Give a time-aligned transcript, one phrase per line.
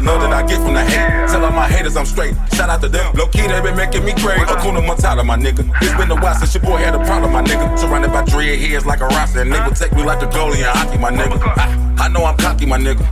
[0.00, 1.28] the love that I get from the hate.
[1.28, 2.34] Tell all my haters I'm straight.
[2.52, 3.14] Shout out to them.
[3.14, 4.44] Low key, they been making me crazy.
[4.44, 5.64] Hakuna Matata, my nigga.
[5.80, 7.78] It's been a while since your boy had a problem, my nigga.
[7.78, 10.58] Surrounded by dread heads like a roster, and they will take me like the goalie
[10.58, 11.40] in hockey, my nigga.
[11.56, 13.02] I, I know I'm cocky, my nigga.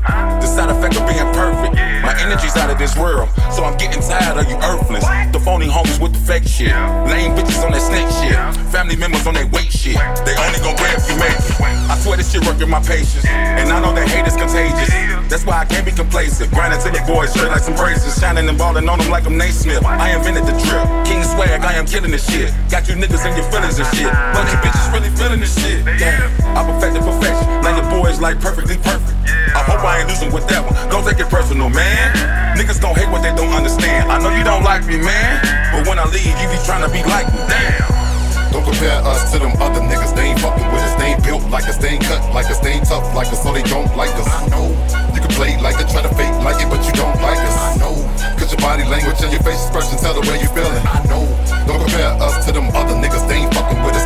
[0.40, 1.74] The side effect of being perfect.
[2.04, 5.04] My energy's out of this world, so I'm getting tired of you earthlings.
[5.32, 6.72] The phony homies with the fake shit.
[7.08, 8.36] Lame bitches on that snake shit.
[8.70, 9.96] Family members on that weight shit.
[10.24, 11.56] They only gon' grab if you make it.
[11.88, 13.24] I swear this shit working my patience.
[13.24, 14.88] And I know that hate is contagious.
[15.28, 16.52] That's why I can't be complacent.
[16.52, 18.20] Grinding to the boys straight like some braces.
[18.20, 19.84] Shining and balling on them like I'm Naismith.
[19.84, 20.84] I invented the trip.
[21.08, 22.52] King swag, I am killing this shit.
[22.68, 24.12] Got you niggas in your feelings and shit.
[24.12, 25.84] But you bitches really feeling this shit.
[25.84, 27.63] Damn, I perfected perfection.
[28.04, 29.16] Now your boys like perfectly perfect.
[29.56, 30.76] I hope I ain't losing with that one.
[30.92, 32.12] Don't take it personal, man.
[32.52, 34.12] Niggas gon' hate what they don't understand.
[34.12, 35.40] I know you don't like me, man.
[35.72, 37.40] But when I leave, you be trying to be like me.
[37.48, 38.52] Damn.
[38.52, 40.12] Don't compare us to them other niggas.
[40.12, 40.94] They ain't fucking with us.
[41.00, 41.80] They ain't built like us.
[41.80, 42.60] They ain't cut like us.
[42.60, 43.40] They ain't tough like us.
[43.40, 44.28] So they don't like us.
[44.28, 44.68] I know.
[45.16, 47.56] You can play like it, try to fake like it, but you don't like us.
[47.56, 47.96] I know.
[48.36, 50.84] Cause your body language and your face expression tell the way you feeling.
[50.92, 51.24] I know.
[51.64, 53.24] Don't compare us to them other niggas.
[53.32, 54.04] They ain't fucking with us.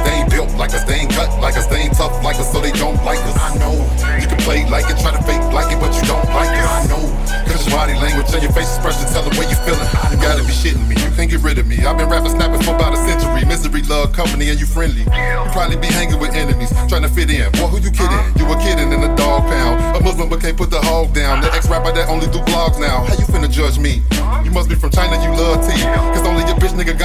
[0.58, 0.84] They ain't built like us.
[0.84, 1.66] They ain't cut like us.
[1.66, 2.50] They ain't tough like us.
[2.50, 3.36] So they don't like us.
[3.38, 3.78] I know.
[4.18, 6.66] You can play like it, try to fake like it, but you don't like us.
[6.66, 7.04] I know.
[7.46, 9.86] Cause your body language and your face expression tell the way you feeling.
[10.10, 10.98] You gotta be shitting me.
[10.98, 11.78] You can't get rid of me.
[11.86, 13.46] I've been rapping snapping for about a century.
[13.46, 15.06] Misery, love, company, and you friendly.
[15.06, 17.46] You probably be hanging with enemies, trying to fit in.
[17.54, 18.18] Boy, who you kidding?
[18.34, 19.78] You a kidding in a dog pound.
[19.94, 21.40] A Muslim but can't put the hog down.
[21.40, 23.06] The ex rapper that only do vlogs now.
[23.06, 24.02] How you finna judge me?
[24.42, 26.17] You must be from China, you love tea.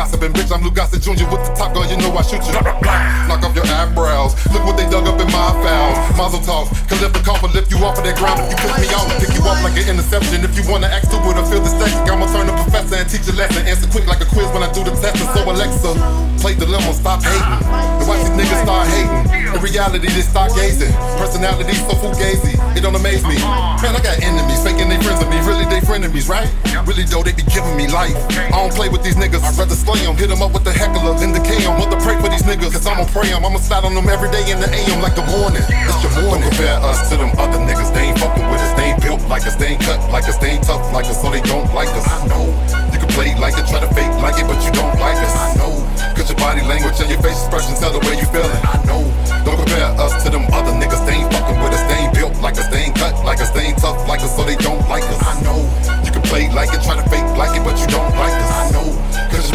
[0.04, 0.34] Gossiping.
[0.36, 1.23] Bitch, I'm Lou Gossett Jr.
[1.32, 2.52] with the top gun, you know I shoot you.
[2.52, 4.36] Knock off your eyebrows.
[4.52, 5.95] Look what they dug up in my files.
[6.20, 6.68] Mazel tov.
[6.92, 8.44] Can lift the coffin, lift you off of that ground.
[8.44, 10.44] If you piss me off, I pick you up like an interception.
[10.44, 13.36] If you wanna act stupid or feel dyslexic, I'ma turn the professor and teach a
[13.39, 13.64] lesson.
[13.64, 15.30] Answer quick like a quiz when I do the testing.
[15.32, 15.95] So Alexa,
[16.44, 17.64] play dilemma, stop hating.
[17.72, 19.56] And watch these niggas start hating.
[19.56, 20.92] In reality, they start gazing.
[21.16, 23.38] Personality so fugazi, it don't amaze me.
[23.80, 25.38] Man, I got enemies, faking they friends of me.
[25.48, 26.50] Really, they frenemies, right?
[26.89, 28.17] Really, though, they be giving me life.
[28.50, 29.92] I don't play with these niggas, I'd rather slay
[30.23, 31.76] Hit them up with the heckler, then them.
[31.76, 33.43] Want to pray for these niggas, cause I'ma pray them.
[33.43, 35.59] I'ma slide on them every day in the AM like the morning.
[35.67, 36.48] It's your morning.
[36.48, 38.71] Don't compare us to them other niggas, they ain't fucking with us.
[38.80, 41.20] They ain't built like us, they ain't cut like us, they ain't tough like us,
[41.20, 42.08] so they don't like us.
[42.08, 42.48] I know.
[42.95, 45.36] You can play like it, try to fake like it, but you don't like us.
[45.36, 45.76] I know.
[46.15, 48.64] Cause your body language and your face expression tell the way you feeling.
[48.64, 49.03] I know.
[49.43, 51.03] Don't compare us to them other niggas.
[51.03, 51.83] They ain't fucking with us.
[51.92, 52.71] They ain't built like us.
[52.71, 53.52] They ain't cut like us.
[53.52, 55.20] They ain't tough like us, so they don't like us.
[55.20, 55.67] I know.
[56.08, 58.52] You can play like it, try to fake like it, but you don't like us.
[58.55, 58.87] I know.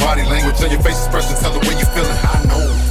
[0.00, 2.19] Body language and your face expression tell the way you feeling.
[2.22, 2.88] I know.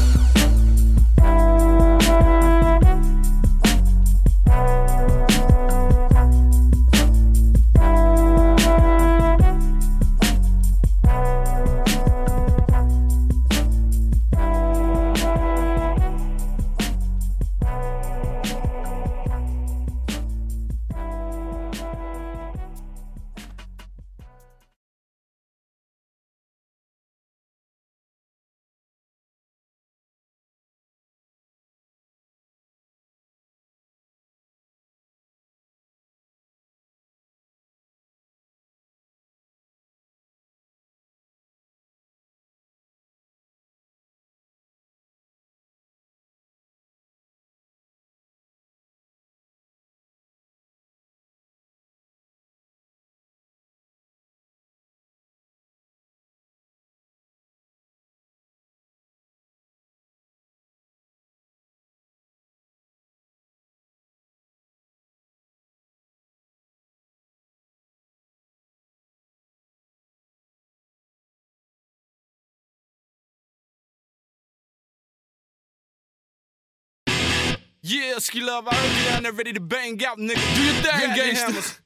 [77.88, 80.36] Yeah, ski love, I heard you down there ready to bang out, nigga.
[80.36, 81.80] Do your thing, gangsters.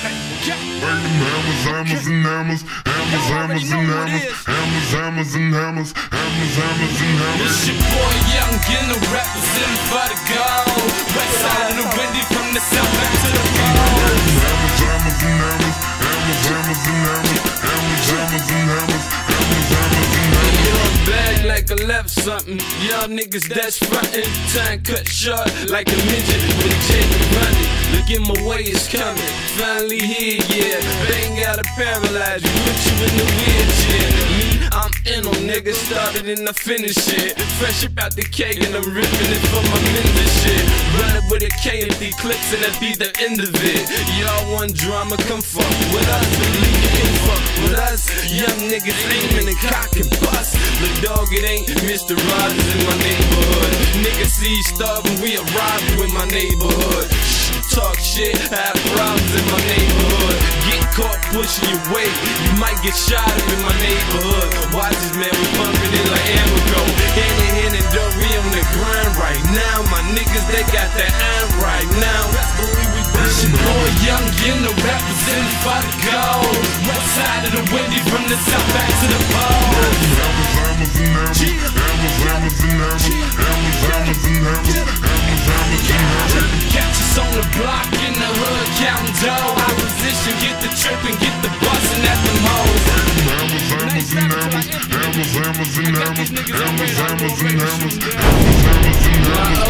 [0.00, 7.12] Hammers, hammers, and hammers, hammers, hammers, and hammers, hammers, hammers, and hammers, hammers, hammers, and
[7.20, 7.44] hammers.
[7.44, 10.80] It's your boy Young Gino representing for the gold.
[11.12, 13.84] West side of the windy from the south back to the cold.
[14.48, 15.76] Hammers, hammers, and hammers,
[16.08, 19.33] hammers, hammers, and hammers, hammers, hammers, and hammers, hammers, hammers,
[20.74, 21.08] hammers.
[21.08, 22.58] Bag like I left something.
[22.86, 24.24] Y'all niggas that's frontin'.
[24.54, 27.70] Time cut short like a midget with a chain running.
[27.94, 29.30] Look at my way is coming.
[29.56, 30.80] Finally here, yeah.
[31.08, 34.23] Bang out a paralyze you, put you in the wheelchair.
[34.74, 37.38] I'm in on niggas, started and I finish it.
[37.62, 40.66] Fresh up out the cake and I'm ripping it for my men and shit.
[40.98, 43.86] Running with a K and D clips and that be the end of it.
[44.18, 46.26] Y'all want drama, come fuck with us.
[46.42, 48.02] Believe you can fuck with us.
[48.34, 50.58] Young niggas aiming and cock and bust.
[50.82, 52.18] Look, dog, it ain't Mr.
[52.18, 53.72] Rogers in my neighborhood.
[54.02, 57.06] Niggas see starving, we arrive with my neighborhood.
[57.14, 60.63] Shh, talk shit, have problems in my neighborhood.
[61.34, 62.14] Pushing your weight,
[62.46, 64.54] you might get shot up in my neighborhood.
[64.70, 66.78] Watch this man, we pumping it like Amago.
[67.10, 69.82] Hand in hand and Dory on the grind right now.
[69.90, 72.30] My niggas, they got that iron right now.
[73.26, 76.54] It's your boy Young Gino representing for the gold.
[76.86, 79.74] West side of the windy from the south back to the pole.
[79.74, 81.42] Hammers, hammers, and hammers.
[81.42, 83.10] Hammers, hammers, and hammers.
[83.42, 84.70] Hammers, hammers, and hammers.
[84.70, 86.62] Hammers, hammers, and hammers.
[86.70, 86.93] Catch us on the
[96.04, 96.12] My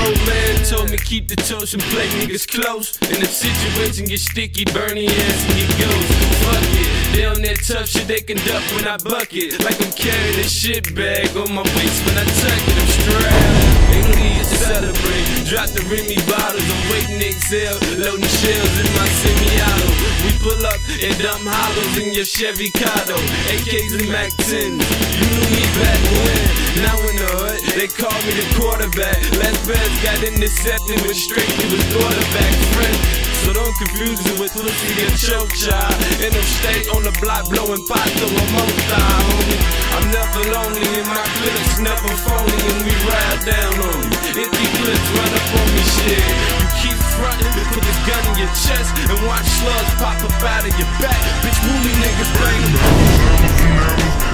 [0.03, 2.99] old man told me keep the toast and play niggas close.
[3.03, 6.11] And if situation get sticky, burn the ass and get ghost.
[6.43, 9.63] Fuck it, they on that tough shit they can duck when I buck it.
[9.65, 13.85] Like I'm carrying a shit bag on my waist when I tuck it, I'm strapped.
[13.95, 15.25] Need to celebrate.
[15.45, 17.77] Drop the Remy bottles, I'm waiting exhale.
[18.01, 19.89] Loading shells in my semi-auto.
[20.25, 23.17] We pull up and dump hollows in your Chevy Cado.
[23.53, 24.81] AKs and Mac 10.
[24.81, 26.41] You knew me back when.
[26.81, 29.21] Now in the hood, they call me the quarterback.
[29.41, 33.34] Last pass got intercepted, went straight to his quarterback friend.
[33.45, 35.93] So don't confuse it with pussy and choke child.
[36.25, 39.61] And I'm on the block blowing pot I'm on thigh, homie.
[40.01, 44.49] I'm never lonely in my clips, never phony, and we ride down on you.
[44.49, 46.25] Empty clips run up on me, shit.
[46.25, 50.65] You keep frontin', put this gun in your chest, and watch slugs pop up out
[50.65, 51.21] of your back.
[51.45, 52.81] Bitch, woolly niggas bring them.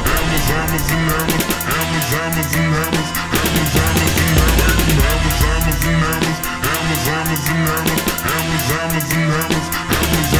[0.06, 1.44] Hammers, hammers, and hammers.
[1.66, 3.10] Hammers, hammers, and hammers.
[3.26, 4.86] Hammers, hammers, and hammers.
[5.02, 6.39] Hammers, hammers, and hammers.
[6.90, 8.02] Hammers, and hammers.
[8.26, 9.66] Hammers, hammers, and hammers.
[9.70, 10.39] Hammers,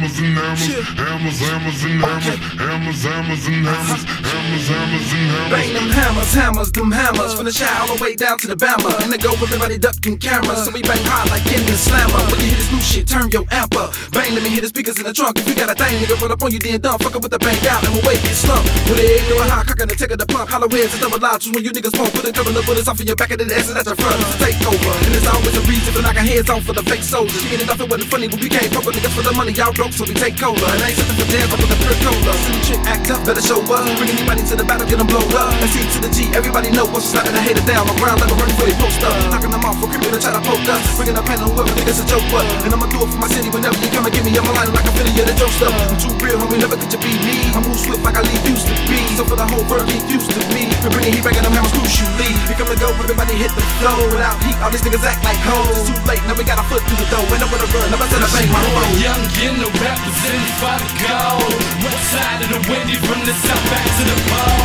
[0.00, 0.64] Hammers, and hammers.
[0.96, 2.40] Hammers, hammers, and hammers.
[2.56, 4.02] Hammers, hammers, and hammers.
[4.32, 5.52] Hammers, hammers, and hammers.
[5.52, 8.56] Bang them hammers, hammers, them hammers From the shy all the way down to the
[8.56, 11.76] Bama And they go with everybody ducking cameras So we bang hard like in the
[11.76, 12.16] slammer.
[12.32, 14.72] When you hear this new shit, turn your amp up Bang, let me hit the
[14.72, 15.36] speakers in the trunk.
[15.36, 17.36] If you got a thing, nigga, run up on you, then dumb Fuck up with
[17.36, 19.96] the bang out and we'll wait, get slumped When they ain't doing high, cocking the
[20.00, 22.32] tick of the pump Hollow heads and double lodges when you niggas won't Put a
[22.32, 24.16] couple of bullets off of your back and then exit at your front.
[24.40, 27.36] Take over, and there's always a reason for knocking heads off for the fake soldiers.
[27.42, 29.52] She ended off, it wasn't funny, but we can't fuck with niggas for the money
[29.60, 30.56] Y'all so we take cola.
[30.56, 32.32] And I ain't something for dance, but with the pure cola.
[32.46, 33.86] City chick act up, better show up.
[33.98, 35.52] Bring anybody to the battle, get them blowed up.
[35.58, 38.30] Let's see to the G, everybody know what's slapping the hater down on ground like
[38.30, 40.64] a running for they post up Knocking them off for creeping and try to poke
[40.68, 40.82] us.
[40.96, 43.20] Bringing up pen on whoever think it's a joke but And I'ma do it for
[43.20, 45.26] my city whenever you come and get me I'm a line like a fitty of
[45.26, 47.36] the joke stuff I'm too real, homie, never could you be me?
[47.54, 50.02] I move swift like I leave used to be So for the whole world, get
[50.06, 52.38] used to me For bringing heat, banging them hammers, who you leave.
[52.46, 55.40] Here come the go, everybody hit the flow Without heat, all these niggas act like
[55.44, 55.74] hoes.
[55.74, 57.24] It's too late, now we got our foot through the door.
[57.30, 60.90] Ain't nowhere to run, never said I bang my phone young Gino representing for the
[61.00, 61.56] gold.
[61.80, 64.60] West side of the windy from the south back to the pole.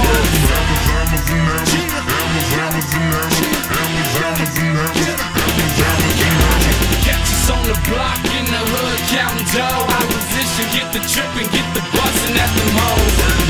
[7.08, 9.88] Catch us on the block in the hood, counting dough.
[9.88, 13.46] Our position, get the trip and get the bustin' at the hoes.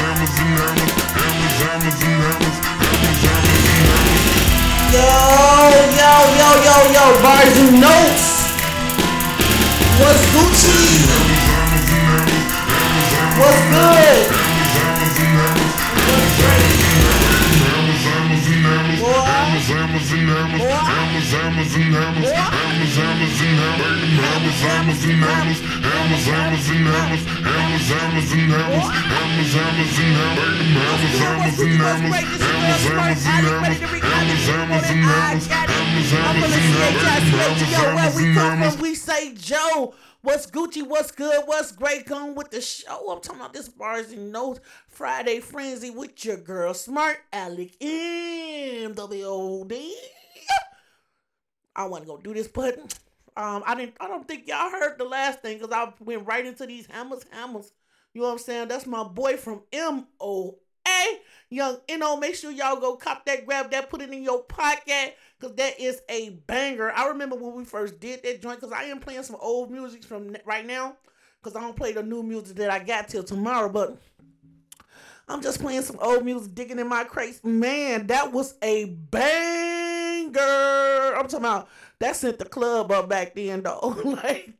[0.00, 0.92] Hammers, hammers, and hammers.
[1.20, 2.56] Hammers, hammers, and hammers.
[2.80, 4.30] Hammers, hammers, and hammers.
[4.96, 5.12] Yo,
[6.00, 8.24] yo, yo, yo, yo, Barz and Notez.
[10.00, 10.80] What's Gucci?
[13.38, 14.40] What's good?
[37.70, 39.94] Yo, where we come from, we say Joe.
[40.22, 40.86] What's Gucci?
[40.86, 41.44] What's good?
[41.46, 42.04] What's great?
[42.04, 43.10] Going with the show.
[43.10, 48.92] I'm talking about this Barz and Notez Friday frenzy with your girl, Smart Alec MWOD.
[51.74, 52.78] I want to go do this, but
[53.34, 53.94] um, I didn't.
[53.98, 57.24] I don't think y'all heard the last thing because I went right into these hammers,
[57.30, 57.72] hammers.
[58.12, 58.68] You know what I'm saying?
[58.68, 59.62] That's my boy from
[60.86, 61.18] MOA,
[61.48, 62.16] Young NO.
[62.16, 65.80] Make sure y'all go cop that, grab that, put it in your pocket because that
[65.80, 66.92] is a banger.
[66.92, 70.04] I remember when we first did that joint because I am playing some old music
[70.04, 70.96] from right now
[71.42, 73.98] because I don't play the new music that I got till tomorrow, but.
[75.28, 77.44] I'm just playing some old music, digging in my crates.
[77.44, 80.40] Man, that was a banger.
[80.40, 81.68] I'm talking about
[82.00, 83.96] that sent the club up back then, though.
[84.04, 84.52] like,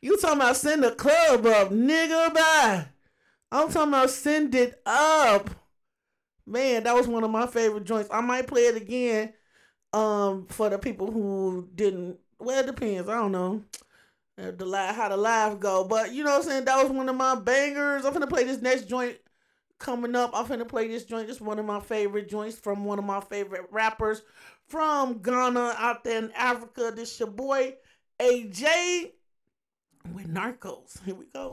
[0.00, 2.86] you talking about send the club up, nigga, bye.
[3.52, 5.48] I'm talking about send it up.
[6.46, 8.08] Man, that was one of my favorite joints.
[8.12, 9.32] I might play it again
[9.92, 13.08] um for the people who didn't well it depends.
[13.08, 13.64] I don't know.
[14.38, 15.84] uh, The live how the live go.
[15.84, 16.64] But you know what I'm saying?
[16.66, 18.04] That was one of my bangers.
[18.04, 19.18] I'm gonna play this next joint
[19.78, 20.30] coming up.
[20.34, 21.28] I'm finna play this joint.
[21.28, 24.22] This one of my favorite joints from one of my favorite rappers
[24.68, 26.92] from Ghana out there in Africa.
[26.94, 27.76] This your boy
[28.20, 29.12] AJ
[30.14, 31.02] with Narcos.
[31.04, 31.52] Here we go.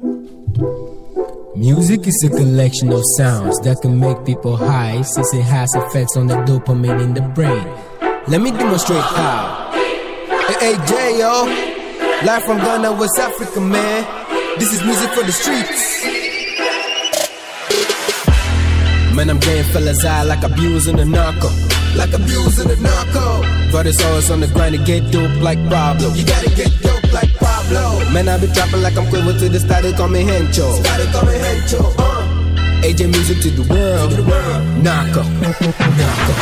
[1.55, 6.17] Music is a collection of sounds that can make people high since it has effects
[6.17, 7.65] on the dopamine in the brain.
[8.27, 9.71] Let me demonstrate how.
[10.47, 11.45] Hey, hey J, yo.
[12.25, 14.05] Live from Ghana, West Africa, man.
[14.59, 16.05] This is music for the streets.
[19.15, 21.49] Man, I'm getting fellas high like abusing a narco.
[21.95, 23.41] Like abusing a narco.
[23.71, 26.13] But it's always on the grind to get dope like Pablo.
[26.13, 27.02] You gotta get dope
[27.63, 28.11] Pablo.
[28.11, 30.83] Man, I be trapping like I'm quiver to the style, they call me Hencho.
[30.83, 32.12] Style, call me Hencho, uh.
[32.83, 34.11] AJ music to the world.
[34.11, 34.59] To the world.
[34.83, 35.23] Narco.
[35.99, 36.33] Narco.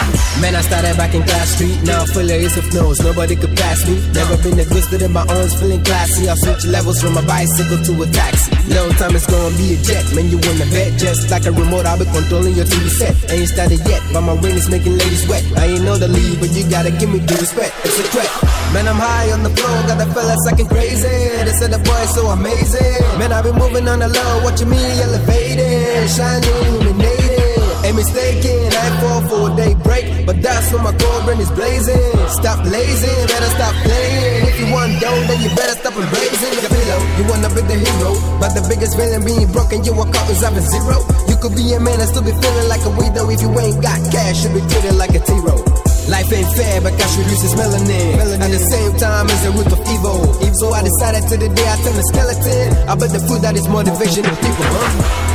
[0.42, 1.78] Man, I started back in class street.
[1.86, 2.98] Now full of ace of nose.
[3.00, 4.02] Nobody could pass me.
[4.10, 6.26] Never been a in my arms, feeling classy.
[6.28, 8.50] I switch levels from a bicycle to a taxi.
[8.74, 10.02] Long time it's gonna be a jet.
[10.18, 11.86] Man, you wanna bet just like a remote.
[11.86, 13.14] I'll be controlling your TV set.
[13.30, 15.46] Ain't started yet, but my ring is making ladies wet.
[15.62, 17.78] I ain't know the lead, but you gotta give me the respect.
[17.86, 18.32] It's a threat.
[18.74, 21.04] Man, I'm high on the floor, got the fellas acting crazy.
[21.06, 23.04] They said the boy's so amazing.
[23.20, 27.60] Man, I been moving on the low, watching me elevating, shining, illuminating.
[27.84, 31.98] Ain't mistaken, I fall for a day break, but that's when my cauldron is blazing.
[32.30, 34.48] Stop lazing, better stop playing.
[34.48, 37.00] If you want dough, then you better stop embracing your pillow.
[37.18, 40.42] You wanna be the hero, but the biggest villain being broken, you walk out is
[40.42, 41.02] having zero.
[41.28, 43.82] You could be a man and still be feeling like a widow if you ain't
[43.82, 45.60] got cash, you be treated like a T-Row.
[46.08, 48.18] Life ain't fair, but cash reduces melanin.
[48.42, 50.22] At the same time, it's the root of evil.
[50.54, 52.90] So I decided to the day I turn a skeleton.
[52.90, 55.31] I bet the food that is motivation of people, huh?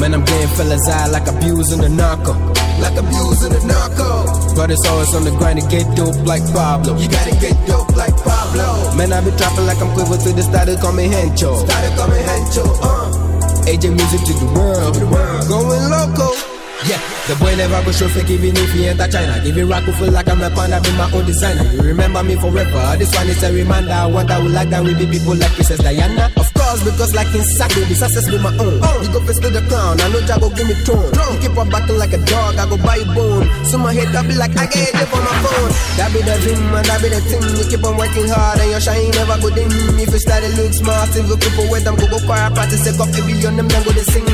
[0.00, 2.34] Man, I'm getting fellas high like abusing a narco.
[2.82, 4.54] Like abusing a narco.
[4.54, 6.96] But it's always on the grind to get dope like Pablo.
[6.98, 8.94] You gotta get dope like Pablo.
[8.96, 11.62] Man, I be trapping like I'm quiver to the they call me Hencho.
[11.62, 13.66] Style, call me Hencho, uh.
[13.66, 14.94] AJ music to the world.
[14.94, 15.48] To the world.
[15.48, 16.54] Going loco.
[16.84, 19.40] Yeah, the boy never go show fake even if he enter China.
[19.42, 21.64] Give it rock feel like I'm a panda, be my own designer.
[21.72, 22.96] You remember me forever.
[22.98, 23.92] This one is a reminder.
[23.92, 26.30] I would like that we be people like Princess Diana.
[26.36, 28.82] Of course, because like in Saki, the success be my own.
[28.82, 28.98] Oh.
[29.02, 31.10] You go face to the crown, I know Jago give me throne.
[31.14, 33.46] You keep on backing like a dog, I go buy you bone.
[33.64, 35.70] So my head I be like I get it on my phone.
[35.98, 37.44] That be the dream and that be the thing.
[37.54, 39.70] You keep on working hard and your shine never go dim.
[39.98, 42.82] If you start to look smart, if you people with them go go choir practice,
[42.82, 44.26] take up every on them then go to sing.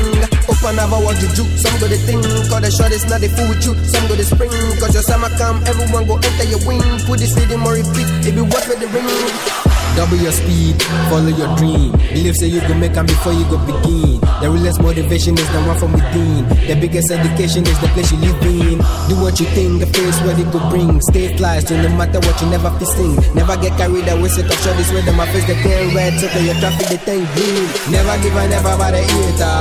[0.49, 2.25] Open never what you do, some go to think.
[2.49, 4.53] Cause the shot is not the fool with you, some go to spring.
[4.81, 6.81] Cause your summer come, everyone go enter your wing.
[7.05, 9.70] Put this rhythm or repeat, it be worth for the ring.
[9.95, 10.81] Double your speed,
[11.11, 11.91] follow your dream.
[12.15, 14.19] Believe say you go make them before you go begin.
[14.41, 16.47] The realest motivation is the one from within.
[16.65, 18.79] The biggest education is the place you live in.
[19.11, 20.99] Do what you think, the face where they go bring.
[21.13, 23.19] Stay fly, so no matter what you never fisting.
[23.35, 25.01] Never get carried away, sick of shot this way.
[25.01, 27.63] Them my face, the ten red, so your traffic, the ten green.
[27.91, 29.57] Never give a never by the eater.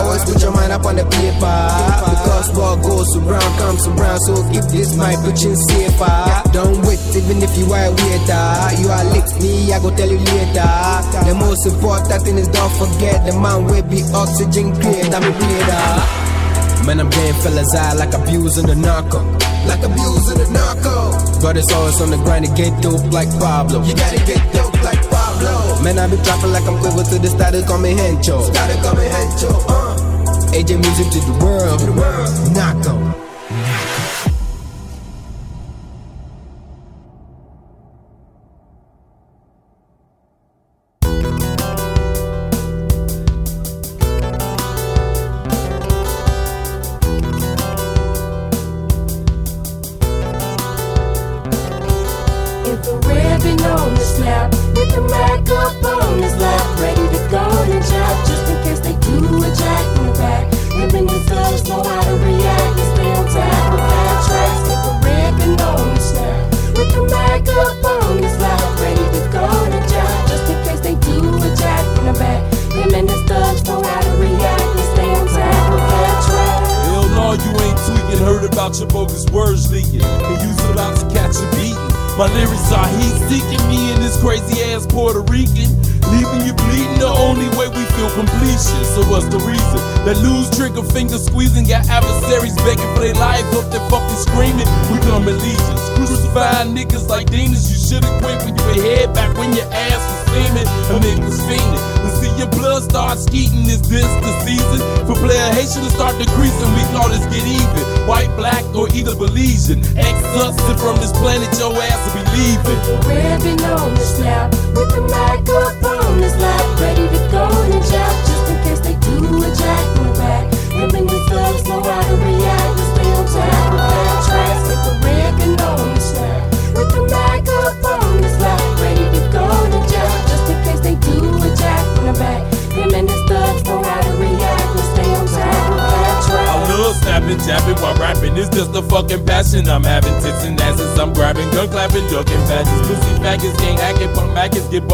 [0.00, 1.58] Always put your mind up on the paper.
[2.06, 2.45] Because
[2.82, 6.18] goes brown, comes brown, so keep this mind pushing safer.
[6.52, 8.46] Don't wait, even if you are a waiter.
[8.80, 10.72] You are licked me, I go tell you later.
[11.26, 16.26] The most important thing is don't forget the man will be oxygen creator, me creator.
[16.86, 19.18] Man, I'm getting fellas high like abusing the narco.
[19.66, 21.10] Like abusing the narco.
[21.42, 23.82] But it's always on the grind to get dope like Pablo.
[23.82, 25.82] You gotta get dope like Pablo.
[25.82, 28.38] Man, I be trapping like I'm quiver to the they call me Hencho.
[28.38, 29.85] Style, call me Hencho, uh.
[30.56, 31.80] AJ music to the world.
[31.80, 33.05] The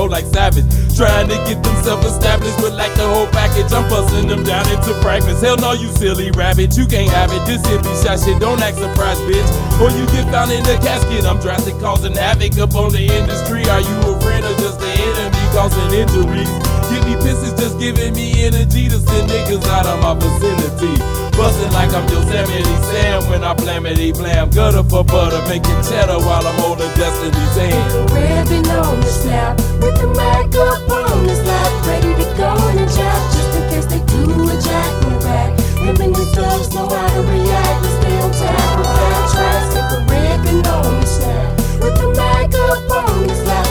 [0.08, 0.66] like savage.
[0.96, 4.94] Trying to get themselves established, but like the whole package, I'm busting them down into
[5.00, 5.40] fragments.
[5.40, 7.44] Hell no, you silly rabbit, you can't have it.
[7.46, 9.48] This hippie shot shit, don't act surprised, bitch.
[9.80, 11.24] Or you get found in the casket.
[11.24, 13.64] I'm drastic, causing havoc up on the industry.
[13.68, 16.50] Are you a friend or just an enemy causing injuries?
[16.92, 21.21] Give me pisses, just giving me energy to send niggas out of my vicinity.
[21.36, 24.50] Bustin' like I'm Yosemite Sam when I blamity blam.
[24.50, 28.10] Gutter for butter, making cheddar while I'm holding Destiny's hand.
[28.12, 32.88] ribbon on the snap with the mic up on his lap, ready to go and
[32.90, 35.50] jab just in case they do a jack in the back.
[35.82, 39.88] And his thugs know how to react and stay on tap with bad tracks with
[39.92, 43.61] the ribbon on the snap with the mic up on his lap,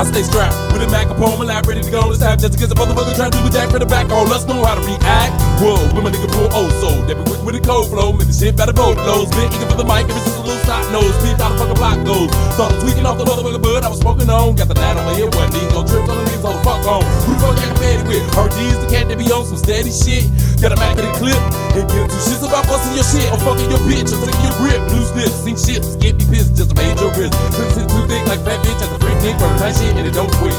[0.00, 2.60] I stay strapped with a Mac my lap, ready to go this time just in
[2.64, 4.08] case a motherfucker try to do a jack for the back.
[4.08, 5.36] Oh, let's know how to react.
[5.60, 8.24] Whoa, when my nigga pull oh so, they be quick with a cold flow, make
[8.24, 9.28] the shit better boat lows.
[9.28, 11.76] Been eating for the mic, ever since a little side nose, peep how the fucking
[11.76, 12.32] block goes.
[12.56, 15.20] Started tweaking off the motherfucker bud I was smoking on, got the night on my
[15.20, 17.04] ear one knee, no trips on the knees, hold the fuck on.
[17.28, 18.24] Who the fuck got ready with?
[18.40, 20.24] RG's the cat that be on some steady shit.
[20.60, 21.40] Got a Mac in the clip,
[21.72, 24.52] and give two shits about busting your shit, or fucking your bitch, or taking your
[24.60, 27.32] grip, loose lips, sink shit, skip me piss, just a major risk.
[27.56, 30.06] Clips it too thick like fat bitch at the freak dick, from tight shit, and
[30.06, 30.52] it don't quit.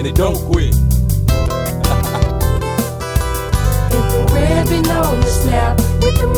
[0.00, 0.72] And it don't quit.
[4.32, 6.31] ribbon on the snap with the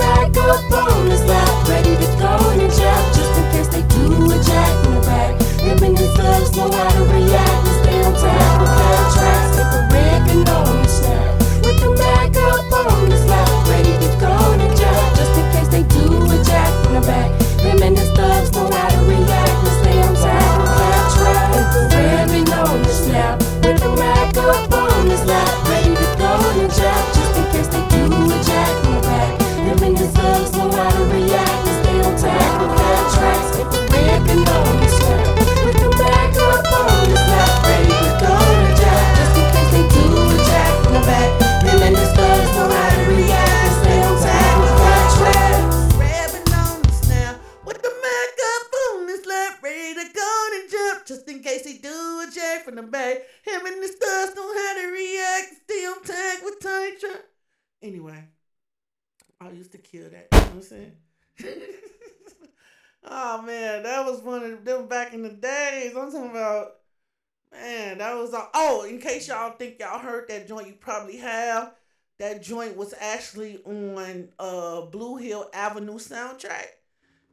[70.66, 71.74] you probably have.
[72.18, 76.66] That joint was actually on uh Blue Hill Avenue soundtrack.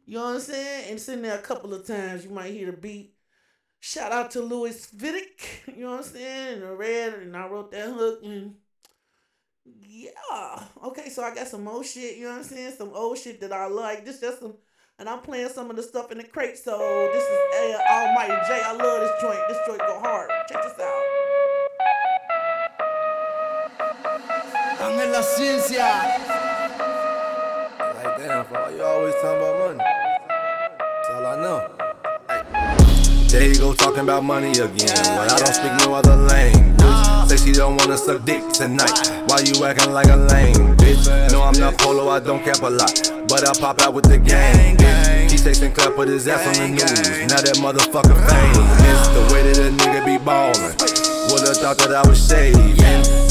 [0.05, 0.85] You know what I'm saying?
[0.85, 2.25] And it's in there a couple of times.
[2.25, 3.13] You might hear the beat.
[3.79, 5.67] Shout out to Louis Vidic.
[5.75, 6.57] You know what I'm saying?
[6.57, 8.55] And I read and I wrote that hook and
[9.87, 10.63] yeah.
[10.85, 12.73] Okay, so I got some old shit, you know what I'm saying?
[12.77, 14.05] Some old shit that I like.
[14.05, 14.55] This just some
[14.99, 16.57] and I'm playing some of the stuff in the crate.
[16.57, 16.77] So
[17.13, 18.61] this is uh, Almighty J.
[18.63, 19.39] I love this joint.
[19.49, 20.29] This joint go hard.
[20.47, 21.20] Check this out.
[24.91, 26.19] Ángel la ciencia.
[27.79, 29.83] Like damn, bro, you always talking about money.
[30.77, 31.59] That's all I know.
[33.29, 35.05] There you go talking about money again.
[35.15, 37.29] But I don't speak no other language.
[37.29, 39.07] Say she don't wanna suck dick tonight.
[39.27, 41.07] Why you acting like a lame bitch?
[41.31, 43.11] No, I'm not polo, I don't cap a lot.
[43.29, 45.31] But I pop out with the gang, bitch.
[45.31, 47.29] He texting clap put his ass on the news.
[47.29, 49.07] Now that motherfucker famous.
[49.07, 51.00] The way that a nigga be ballin'.
[51.31, 52.75] Would've thought that I was shaving.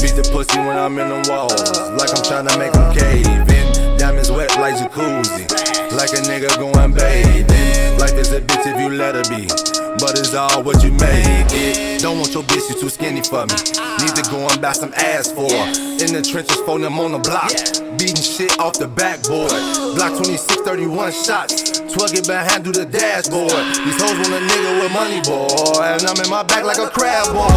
[0.01, 1.53] Beat the pussy when I'm in the walls.
[1.93, 3.97] Like I'm tryna make him cave in.
[3.97, 5.45] Diamonds wet like jacuzzi.
[5.93, 7.99] Like a nigga going bathing.
[8.01, 9.45] Life is a bitch if you let her be.
[10.01, 12.01] But it's all what you made it.
[12.01, 13.53] Don't want your bitch, you too skinny for me.
[14.01, 15.67] Need to go and buy some ass for her.
[16.01, 17.53] In the trenches, phone them on the block.
[18.01, 19.53] Beating shit off the backboard.
[19.93, 21.77] Block 26, 31 shots.
[21.93, 23.53] 12 get behind through the dashboard.
[23.85, 25.85] These hoes want a nigga with money, boy.
[25.85, 27.51] And I'm in my back like a crab boy.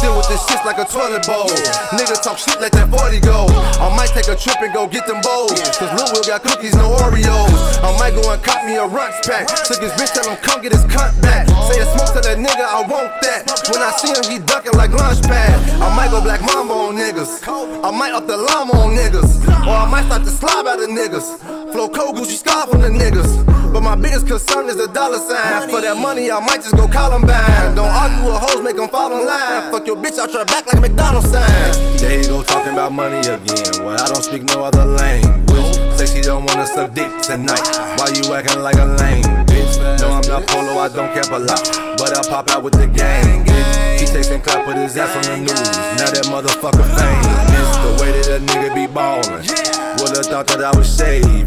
[0.00, 1.52] Still with this shit like a toilet bowl.
[1.92, 3.44] Nigga talk shit, let that 40 go.
[3.76, 5.52] I might take a trip and go get them bowls.
[5.76, 7.60] Cause Lil Will got cookies, no Oreos.
[7.84, 9.52] I might go and cop me a runch pack.
[9.68, 11.44] Took his bitch, tell him come get his cunt back.
[11.68, 13.50] Say a smoke to that nigga, I want that.
[13.68, 15.52] When I see him, he ducking like lunch pad.
[15.82, 17.42] I might go black mamba on niggas.
[17.82, 19.42] I might up the llama on niggas.
[19.66, 21.38] Or I might start to slob out of niggas.
[21.72, 23.44] Flow cold Gucci scarf on the niggas.
[23.72, 25.68] But my biggest concern is the dollar sign.
[25.68, 27.74] For that money, I might just go Columbine.
[27.74, 29.70] Don't argue with hoes, make them fall in line.
[29.70, 31.98] Fuck your bitch, I'll try back like a McDonald's sign.
[31.98, 33.82] There you go, talking about money again.
[33.82, 35.74] Well, I don't speak no other language.
[35.98, 37.62] Say she don't wanna suck dick tonight.
[37.98, 39.74] Why you acting like a lame bitch?
[40.00, 41.62] No, I'm not polo, I don't cap a lot.
[41.98, 44.00] But I pop out with the gang, bitch.
[44.00, 45.66] He takes and clap, put his ass on the news.
[45.98, 47.49] Now that motherfucker famous.
[48.00, 49.44] Way that a nigga be ballin'.
[50.00, 51.44] Would've thought that I was shaving.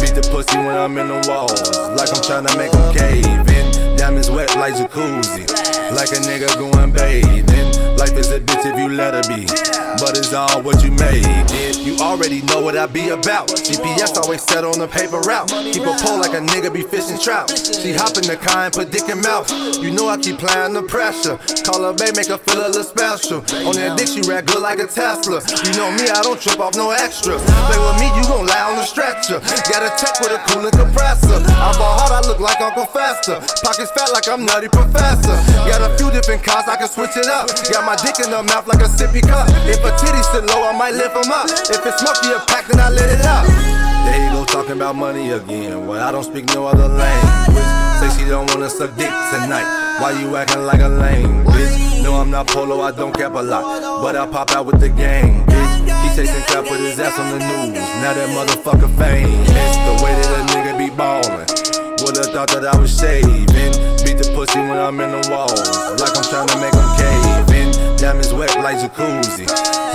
[0.00, 1.76] Beat the pussy when I'm in the walls.
[1.92, 3.96] Like I'm tryna make him cave in.
[3.96, 5.44] Diamonds wet like jacuzzi.
[5.94, 7.69] Like a nigga going bathing.
[8.00, 9.44] Life is a bitch if you let her be.
[10.00, 11.20] But it's all what you made
[11.52, 11.76] it.
[11.84, 13.48] You already know what I be about.
[13.52, 15.52] GPS always set on the paper route.
[15.68, 17.52] Keep a pole like a nigga be fishing trout.
[17.52, 19.52] She hop in the car and put dick in mouth.
[19.84, 21.36] You know I keep playing the pressure.
[21.60, 23.44] Call her babe, make her feel a little special.
[23.68, 25.44] On that dick, she rap good like a Tesla.
[25.68, 27.44] You know me, I don't trip off no extras.
[27.44, 29.44] Play with me, you gon' lie on the stretcher.
[29.68, 31.36] Got a tech with a cooling compressor.
[31.36, 33.44] I ball hard, I look like Uncle Fester.
[33.60, 35.36] Pockets fat like I'm Nutty Professor.
[35.68, 37.52] Got a few different cars, I can switch it up.
[37.68, 39.48] Got my dick in the mouth like a sippy cup.
[39.66, 41.46] If a titty sit low, I might lift 'em up.
[41.48, 43.44] If it's smoky a pack, then I let it up.
[44.06, 45.86] There you go, talking about money again.
[45.86, 47.64] Well, I don't speak no other language.
[48.00, 49.66] Say she don't wanna suck dick tonight.
[50.00, 52.02] Why you acting like a lame bitch?
[52.02, 53.64] No, I'm not polo, I don't cap a lot.
[54.02, 55.74] But I pop out with the gang, bitch.
[56.02, 57.76] He chasing crap with his ass on the news.
[58.02, 59.76] Now that motherfucker famous.
[59.86, 61.46] The way that a nigga be ballin'.
[62.02, 63.44] Would've thought that I was shaving.
[64.04, 66.00] Beat the pussy when I'm in the walls.
[66.00, 66.89] Like I'm trying to make him.
[68.10, 69.46] Diamonds wet like jacuzzi.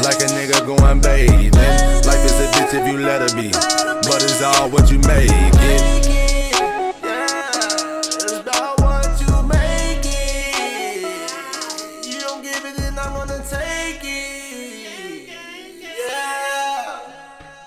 [0.06, 1.51] Like a nigga going bathing.
[1.51, 3.51] Life is a bitch if you let her be.
[3.51, 5.30] But it's all what you make
[12.08, 12.80] You don't give it.
[12.80, 15.30] And I'm gonna take it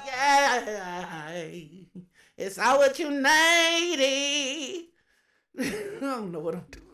[0.06, 1.44] yeah.
[2.38, 3.20] It's all what you need.
[5.60, 5.64] I
[6.00, 6.87] don't know what I'm doing.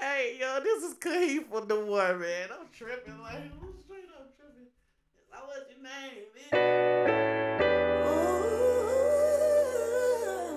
[0.00, 2.48] Hey, yo, this is Kaheem for the one, man.
[2.52, 4.68] I'm tripping like I'm straight up tripping.
[5.32, 6.10] I all your you man.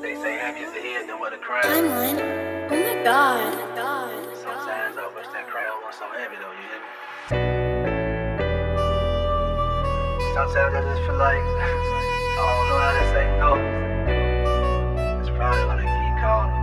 [0.01, 1.63] They say happy is the head, then what a crown.
[1.63, 2.19] Timeline.
[2.71, 3.53] Oh my god.
[3.53, 4.37] Oh my god.
[4.37, 6.87] Sometimes I wish that crown wasn't so heavy though, you hear me?
[10.33, 11.69] Sometimes I just feel like I
[12.37, 13.51] don't know how to say no.
[15.19, 16.60] It's probably gonna keep calling.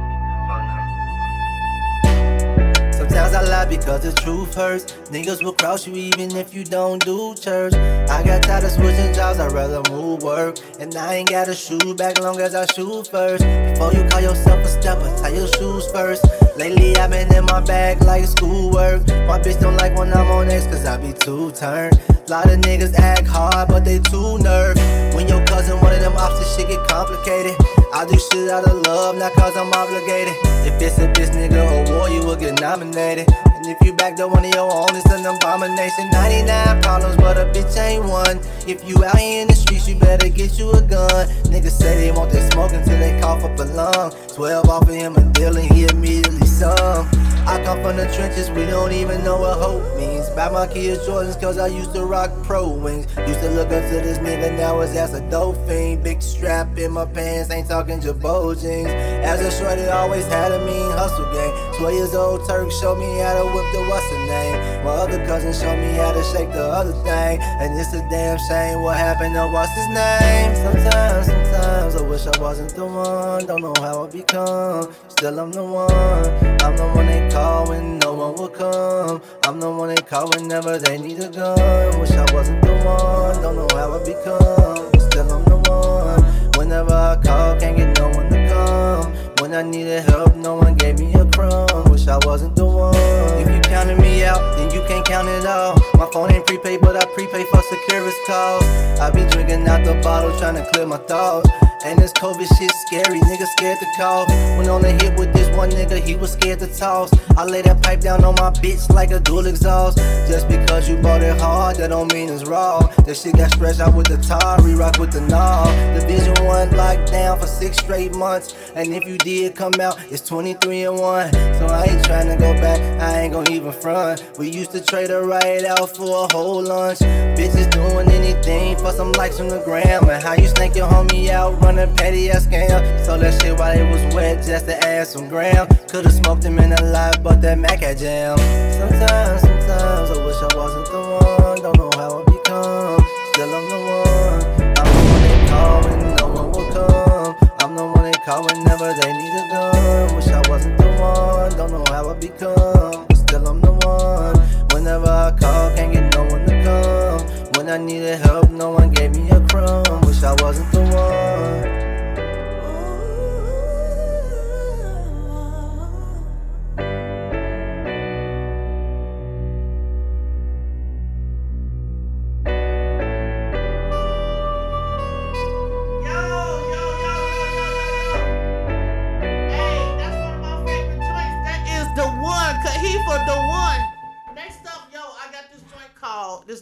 [3.18, 4.84] Sometimes I lie because the truth hurts.
[5.10, 7.74] Niggas will cross you even if you don't do church.
[7.74, 10.58] I got tired of switching jobs, I'd rather move work.
[10.78, 13.42] And I ain't gotta shoot back long as I shoot first.
[13.42, 16.24] Before you call yourself a stepper, tie your shoes first.
[16.56, 19.04] Lately I've been in my bag like schoolwork.
[19.26, 22.00] My bitch don't like when I'm on X cause I be too turned.
[22.08, 24.76] A lot of niggas act hard, but they too nerve.
[25.16, 27.77] When your cousin one of them this shit get complicated.
[27.92, 30.34] I do shit out of love, not cause I'm obligated.
[30.66, 33.26] If it's a bitch nigga award, you will get nominated.
[33.46, 36.10] And if you back up one of your own, it's an abomination.
[36.10, 38.40] 99 problems, but a bitch ain't one.
[38.66, 41.28] If you out here in the streets, you better get you a gun.
[41.48, 44.12] Niggas say they want that smoke until they cough up a lung.
[44.34, 47.08] 12 off of him a deal and he immediately some.
[47.48, 50.28] I come from the trenches, we don't even know what hope means.
[50.36, 53.06] Buy my kids Jordans, cause I used to rock pro wings.
[53.26, 56.04] Used to look up to this nigga, now his ass a dope fiend.
[56.04, 58.90] Big strap in my pants, ain't talking Girbaud jeans.
[59.24, 61.78] As a shorty, always had a mean hustle game.
[61.78, 64.84] 12 years old Turk showed me how to whip the what's the name.
[64.84, 67.40] My other cousin showed me how to shake the other thing.
[67.40, 70.54] And it's a damn shame what happened to what's his name.
[70.54, 73.46] Sometimes, sometimes I wish I wasn't the one.
[73.46, 74.94] Don't know how I become.
[75.08, 76.58] Still, I'm the one.
[76.60, 77.37] I'm the one they call
[77.68, 79.22] when no one will come.
[79.44, 82.00] I'm the one they call whenever they need a gun.
[82.00, 83.42] Wish I wasn't the one.
[83.42, 84.90] Don't know how I become.
[84.92, 86.22] But Still, I'm the one.
[86.58, 89.12] Whenever I call, can't get no one to come.
[89.40, 91.90] When I needed help, no one gave me a crumb.
[91.90, 92.94] Wish I wasn't the one.
[93.40, 95.76] If you counted me out, then you can't count it all.
[95.94, 98.64] My phone ain't prepaid, but I prepay for security calls.
[99.00, 101.48] I be drinking out the bottle, trying to clear my thoughts.
[101.84, 104.26] And this COVID shit scary, nigga scared to call.
[104.58, 107.12] When on the hit with this one nigga, he was scared to toss.
[107.36, 109.98] I lay that pipe down on my bitch like a dual exhaust.
[110.28, 112.80] Just because you bought it hard, that don't mean it's raw.
[113.04, 115.68] That shit got stretched out with the tar, re rock with the knob.
[116.00, 118.54] Division one locked down for six straight months.
[118.74, 121.32] And if you did come out, it's 23 and 1.
[121.32, 124.24] So I ain't trying to go back, I ain't gon' even front.
[124.38, 126.98] We used to trade a ride out for a whole lunch.
[126.98, 130.08] Bitches doing anything for some likes on the gram.
[130.08, 133.04] And how you snake your homie out running petty ass scam.
[133.04, 135.66] So that shit while it was wet just to add some gram.
[135.88, 138.38] Could've smoked him in a lot, but that Mac had jam.
[138.72, 141.58] Sometimes, sometimes I wish I wasn't the one.
[141.62, 143.00] Don't know how I become.
[143.32, 144.40] Still I'm the one.
[144.78, 147.36] I'm the one they call when no one will come.
[147.60, 150.16] I'm the one they call whenever they need a gun.
[150.16, 151.50] Wish I wasn't the one.
[151.56, 153.06] Don't know how I become.
[153.08, 154.36] But still I'm the one.
[154.72, 157.20] Whenever I call, can't get no one to come.
[157.56, 160.00] When I needed help, no one gave me a crumb.
[160.02, 160.67] Wish I wasn't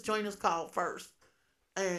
[0.07, 1.11] joint is called First,
[1.77, 1.99] and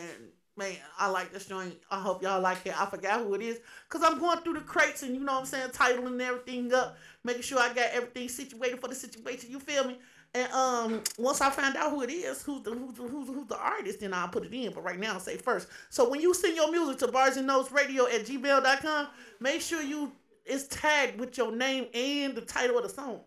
[0.55, 1.75] man, I like this joint.
[1.91, 2.79] I hope y'all like it.
[2.79, 5.39] I forgot who it is, cause I'm going through the crates and you know what
[5.41, 9.51] I'm saying, titling everything up, making sure I got everything situated for the situation.
[9.51, 9.99] You feel me?
[10.33, 13.33] And um, once I find out who it is, who's the who's the, who's the,
[13.33, 14.71] who's the artist, then I'll put it in.
[14.71, 15.67] But right now, I'll say first.
[15.89, 19.07] So when you send your music to Barz and Notez radio at gmail.com,
[19.39, 20.11] make sure you
[20.45, 23.21] it's tagged with your name and the title of the song.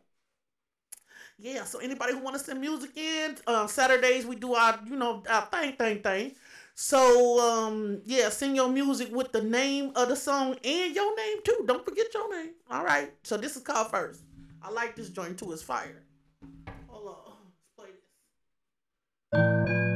[1.43, 4.95] Yeah, so anybody who want to send music in, uh, Saturdays we do our, you
[4.95, 6.33] know, our thing, thing, thing.
[6.75, 11.39] So um, yeah, send your music with the name of the song and your name
[11.43, 11.65] too.
[11.67, 12.53] Don't forget your name.
[12.71, 13.13] All right.
[13.23, 14.23] So this is called first.
[14.63, 15.51] I like this joint too.
[15.53, 16.03] It's fire.
[16.89, 17.37] Hold on.
[17.55, 17.89] Let's play
[19.33, 19.90] this.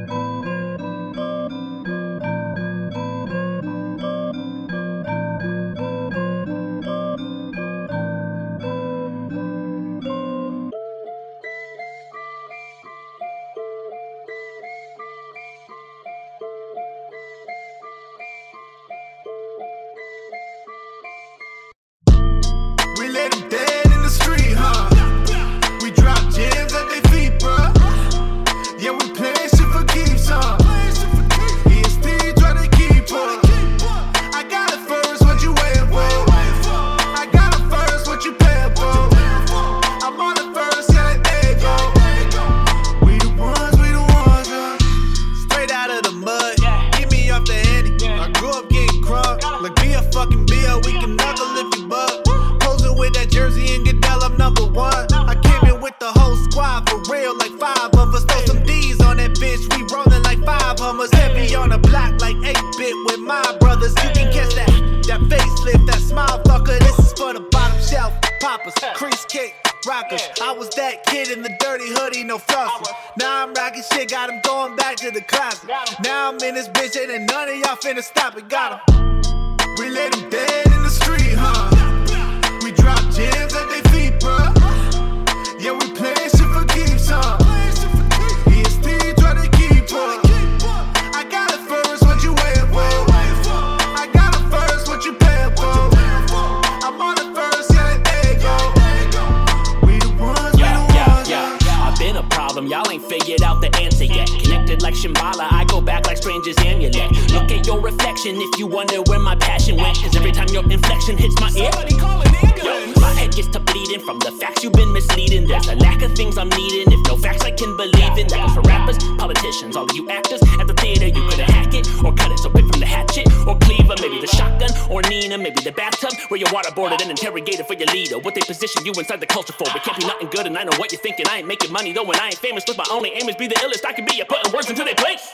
[130.15, 130.21] For?
[130.21, 131.25] It nothing good, and I know what you're thinking.
[131.29, 132.63] I ain't making money though, and I ain't famous.
[132.65, 134.15] But my only aim is be the illest I can be.
[134.15, 135.33] You're putting words into their place.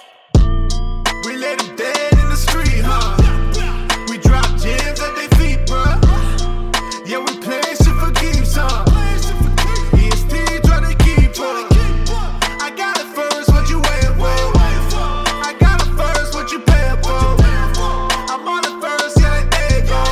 [1.25, 3.17] We let them dead in the street, huh?
[4.09, 5.99] We drop gems at their feet, bruh.
[7.07, 8.85] Yeah, we playing shit for keeps, huh?
[9.93, 11.71] EST try to keep up.
[12.61, 14.27] I got it first, what you waiting for?
[15.45, 17.37] I got it first, what you paying for?
[18.31, 20.03] I'm on it first, yeah, there you go.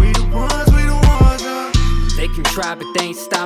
[0.00, 2.16] We the ones, we the ones, yeah.
[2.16, 3.37] They can try, but they ain't stopping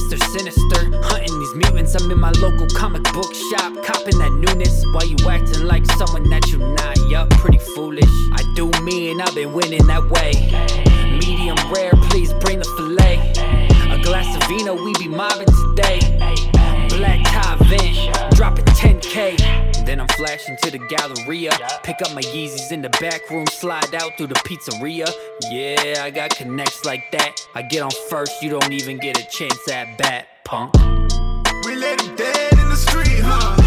[0.00, 0.18] Mr.
[0.30, 0.98] Sinister.
[1.02, 5.16] Hunting these mutants I'm in my local comic book shop, copping that newness while you
[5.28, 6.96] acting like someone that you're not.
[7.10, 8.10] Yup, pretty foolish.
[8.32, 10.32] I do me and I've been winning that way.
[11.18, 13.18] Medium rare, please bring the filet.
[13.92, 16.00] A glass of vino, we be mobbing today.
[16.88, 19.69] Black tie vent, dropping 10k.
[19.90, 21.50] Then I'm flashing to the Galleria.
[21.82, 25.10] Pick up my Yeezys in the back room, slide out through the pizzeria.
[25.50, 27.44] Yeah, I got connects like that.
[27.56, 30.74] I get on first, you don't even get a chance at bat, punk.
[31.64, 33.59] We let them dead in the street, huh?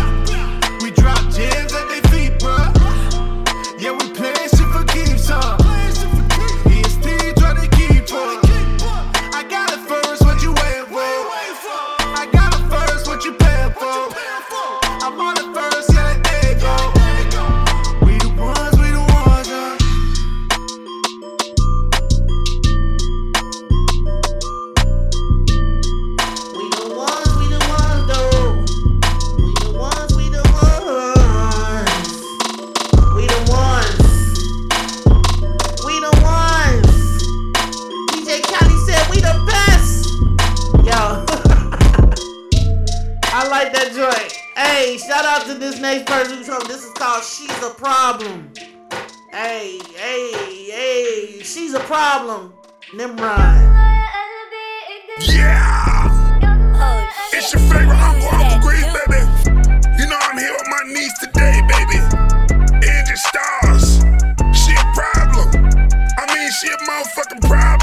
[48.23, 48.53] Problem.
[49.33, 50.31] Hey, hey,
[50.71, 52.53] hey, she's a problem.
[52.93, 53.59] Nimrod.
[55.19, 56.07] Yeah!
[57.33, 59.19] It's your favorite uncle, Uncle Grease, baby.
[59.99, 61.99] You know I'm here with my niece today, baby.
[62.87, 63.99] Angie Stars.
[64.55, 65.49] She a problem.
[66.17, 67.82] I mean, she a motherfucking problem.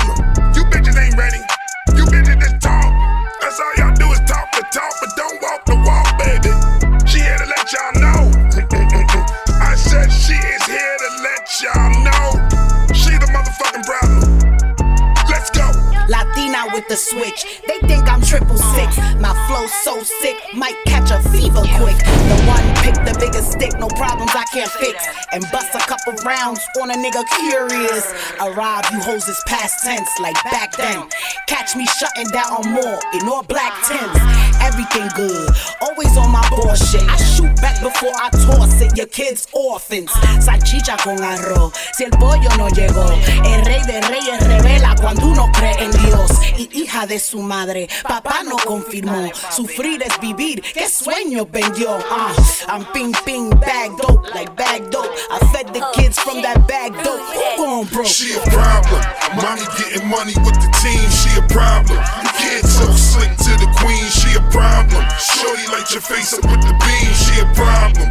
[16.91, 17.63] The switch.
[17.69, 18.99] They think I'm triple six.
[19.23, 21.95] My flow so sick, might catch a fever quick.
[22.03, 24.99] The one pick the biggest stick, no problems I can't fix.
[25.31, 28.07] And bust a couple rounds on a nigga curious.
[28.41, 31.09] Arrive, you hoes is past tense, like back then.
[31.47, 34.19] Catch me shutting down more in all black tents.
[34.63, 37.03] Everything good, always on my bullshit.
[37.09, 38.97] I shoot back before I toss it.
[38.97, 40.11] Your kids orphans.
[40.41, 41.73] Salchicha con arroz.
[41.93, 43.07] Si el pollo no llegó,
[43.45, 46.31] el rey de reyes revela cuando uno cree en Dios.
[46.57, 49.31] Y hija de su madre, papá no confirmó.
[49.51, 51.97] Sufrir es vivir, qué sueño vendió.
[51.97, 52.33] Uh,
[52.69, 55.11] I'm ping ping bag dope, like bag dope.
[55.31, 57.23] I fed the kids from that bag dope.
[57.31, 58.11] Who gon' broke?
[58.11, 58.99] She a problem.
[59.39, 61.99] Mommy getting money with the team, she a problem.
[61.99, 65.03] You can't so slick to the queen, she a problem.
[65.21, 68.09] Shorty light your face up with the beam, she a problem.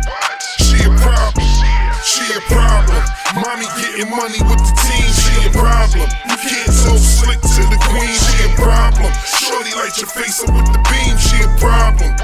[0.64, 1.50] She a problem.
[2.06, 3.04] She a problem.
[3.36, 6.08] Mommy getting money with the team, she a problem.
[6.30, 9.12] You can't so slick to the queen, she a problem.
[9.28, 12.16] Shorty light your face up with the beam, she a problem.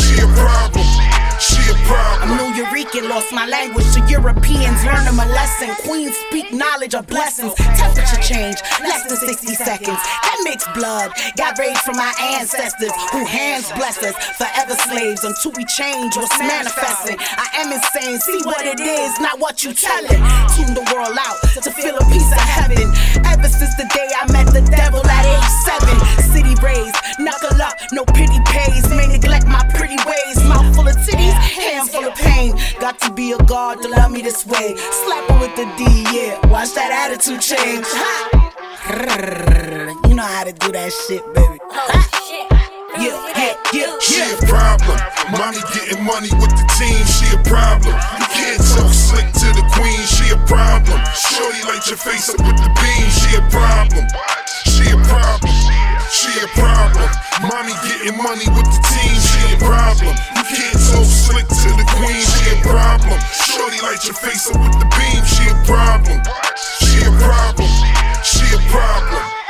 [0.00, 1.11] She a problem.
[1.42, 2.22] She a problem.
[2.22, 4.78] I'm New Eureka, lost my language to Europeans.
[4.86, 5.74] Learn them a lesson.
[5.82, 7.52] Queens speak knowledge of blessings.
[7.54, 9.98] Temperature change, less than 60 seconds.
[9.98, 14.14] That mixed blood got raised from my ancestors who hands blessed us.
[14.38, 17.18] Forever slaves until we change what's manifesting.
[17.18, 20.22] I am insane, see what it is, not what you telling.
[20.54, 22.86] Tune the world out to feel a piece of heaven.
[23.26, 25.96] Ever since the day I met the devil at age seven.
[26.34, 28.88] City raised, knuckle up, no pity pays.
[28.90, 30.42] May neglect my pretty ways.
[30.48, 32.56] Mouth full of titties, hand full of pain.
[32.80, 34.74] Got to be a god to love me this way.
[34.76, 36.44] Slap her with the D, yeah.
[36.48, 37.86] Watch that attitude change.
[37.86, 38.38] Ha!
[40.08, 41.58] You know how to do that shit, baby.
[41.70, 42.51] Oh,
[43.02, 44.94] Yeah, yeah, yeah, She a problem.
[45.34, 47.98] Mommy getting money with the team, she a problem.
[47.98, 51.02] You can't so slick to the queen, she a problem.
[51.10, 54.06] Shorty light your face up with the beam, she a problem.
[54.70, 55.50] She a problem.
[56.14, 57.10] She a problem.
[57.42, 60.14] Mommy getting money with the team, she a problem.
[60.38, 63.18] You can't so slick to the queen, she a problem.
[63.34, 66.22] Shorty light your face up with the beam, she a problem.
[66.54, 67.66] She a problem.
[68.22, 69.41] She a problem.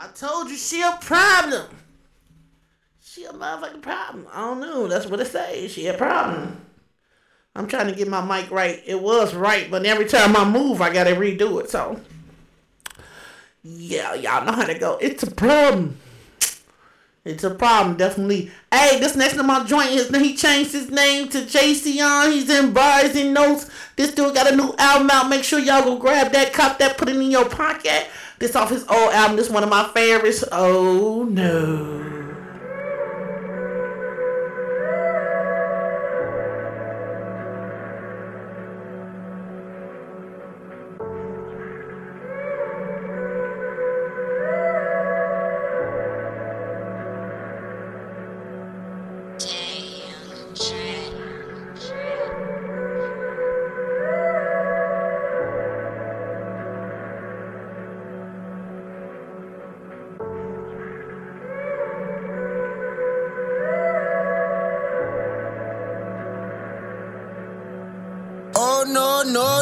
[0.00, 1.66] I told you she a problem.
[3.02, 4.28] She a motherfucking problem.
[4.32, 4.86] I don't know.
[4.86, 5.72] That's what it says.
[5.72, 6.60] She a problem.
[7.56, 8.80] I'm trying to get my mic right.
[8.86, 11.68] It was right, but every time I move, I gotta redo it.
[11.68, 12.00] So,
[13.64, 14.98] yeah, y'all know how to go.
[15.00, 15.98] It's a problem.
[17.24, 18.52] It's a problem, definitely.
[18.72, 22.30] Hey, this next to my joint, his he changed his name to JC on.
[22.30, 23.68] He's in Barz and Notez.
[23.96, 25.28] This dude got a new album out.
[25.28, 28.06] Make sure y'all go grab that, cop that, put it in your pocket.
[28.38, 29.36] This off his old oh, album.
[29.36, 30.44] This one of my favorites.
[30.52, 32.27] Oh no.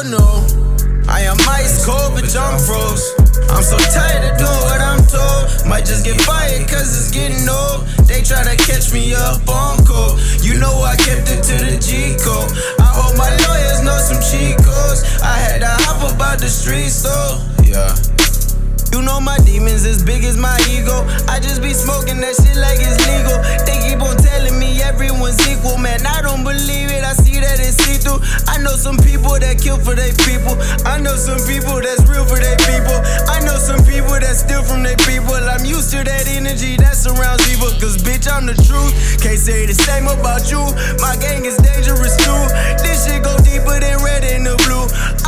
[0.09, 0.47] No, no.
[1.07, 3.15] I am ice cold, bitch, I'm froze.
[3.49, 5.67] I'm so tired of doing what I'm told.
[5.67, 7.87] Might just get fired, cause it's getting old.
[8.07, 10.19] They try to catch me up on cold.
[10.41, 12.51] You know I kept it to the G code.
[12.79, 15.03] I hope my lawyers know some cheat codes.
[15.21, 17.41] I had to hop about the streets, though.
[17.63, 18.06] Yeah.
[18.93, 21.05] You know my demons as big as my ego.
[21.27, 23.37] I just be smoking that shit like it's legal.
[23.67, 26.05] They keep on telling me everyone's equal, man.
[26.05, 27.03] I don't believe it.
[27.03, 28.23] I see that it's see through.
[28.47, 30.55] I know some people that kill for their people.
[30.87, 32.97] I know some people that's real for their people.
[33.27, 35.35] I know some people that steal from their people.
[35.35, 37.69] I'm used to that energy that surrounds evil.
[37.79, 38.93] Cause bitch, I'm the truth.
[39.21, 40.63] Can't say the same about you.
[41.03, 42.41] My gang is dangerous too.
[42.81, 44.87] This shit go deeper than red and the blue.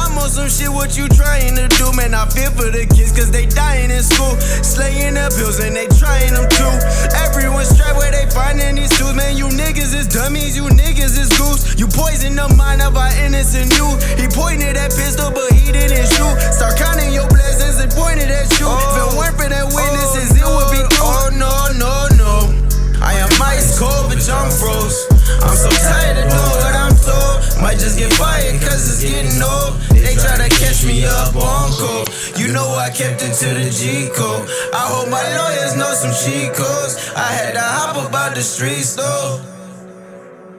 [0.10, 2.18] I'm on some shit, what you trying to do, man?
[2.18, 4.34] I feel for the kids cause they dying in school.
[4.66, 6.74] Slaying their bills and they trying them too.
[7.30, 9.38] Everyone's strapped where they finding these tools, man.
[9.38, 11.78] You niggas is dummies, you niggas is goose.
[11.78, 14.01] You poison the mind of our innocent youth.
[14.18, 16.36] He pointed that pistol, but he didn't shoot.
[16.57, 18.66] Start counting your blessings and pointed at you.
[18.66, 21.05] if it weren't for that witnesses, it would be through.
[21.05, 22.34] Oh no, no, no.
[22.97, 25.05] I am ice cold, bitch, I'm froze.
[25.45, 27.62] I'm so tired of doing what I'm told.
[27.62, 29.99] Might just get fired, cause it's getting old.
[30.10, 32.10] They try to catch me up on cold.
[32.36, 34.49] You know I kept it to the G code.
[34.74, 37.14] I hope my lawyers know some cheat codes.
[37.16, 39.59] I had to hop about the streets though.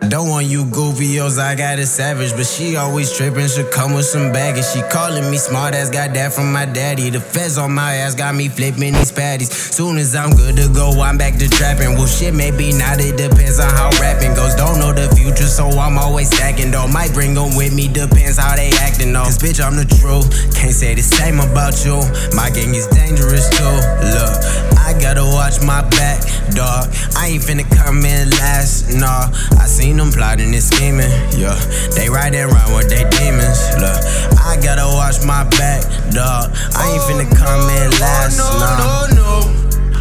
[0.09, 4.07] Don't want you goofios, I got a savage, but she always trippin', she come with
[4.07, 4.64] some baggage.
[4.64, 7.11] She calling me smart ass, got that from my daddy.
[7.11, 9.53] The feds on my ass got me flipping these patties.
[9.53, 11.94] Soon as I'm good to go, I'm back to trapping.
[11.94, 14.55] Well, shit, maybe not, it depends on how rapping goes.
[14.55, 16.88] Don't know the future, so I'm always stacking though.
[16.88, 19.24] Might bring them with me, depends how they acting though.
[19.24, 22.01] Cause bitch, I'm the truth, can't say the same about you.
[22.34, 23.76] My gang is dangerous too.
[24.16, 24.32] Look,
[24.80, 26.24] I gotta watch my back,
[26.57, 26.88] dog.
[27.14, 29.28] I ain't finna come in last, nah.
[29.61, 31.57] I seen them plotting and scheming, yeah.
[31.97, 33.97] They riding around with they demons, look.
[34.38, 35.82] I gotta watch my back,
[36.12, 36.53] dog.
[36.76, 39.09] I ain't finna come in oh, last, no, nah.
[39.09, 39.30] no, no.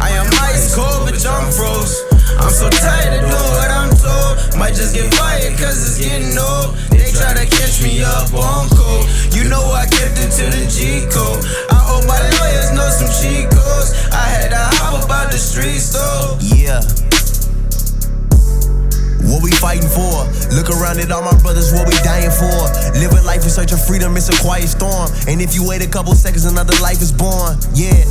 [0.00, 1.96] I am ice cold, bitch, I'm froze.
[2.38, 4.58] I'm so tired of doing what I'm told.
[4.58, 6.76] Might just get fired, cause it's getting old.
[6.92, 9.08] They try to catch me up on cold.
[9.32, 11.44] You know I kept it to the G code.
[11.70, 13.92] I hope my lawyers know some cheat codes.
[14.12, 16.38] I had to hop about the streets though.
[16.40, 17.09] Yeah.
[19.28, 20.24] What we fighting for?
[20.54, 22.56] Look around at all my brothers, what we dying for?
[22.96, 25.10] Living life in search of freedom, it's a quiet storm.
[25.28, 27.58] And if you wait a couple seconds, another life is born.
[27.74, 28.04] Yeah.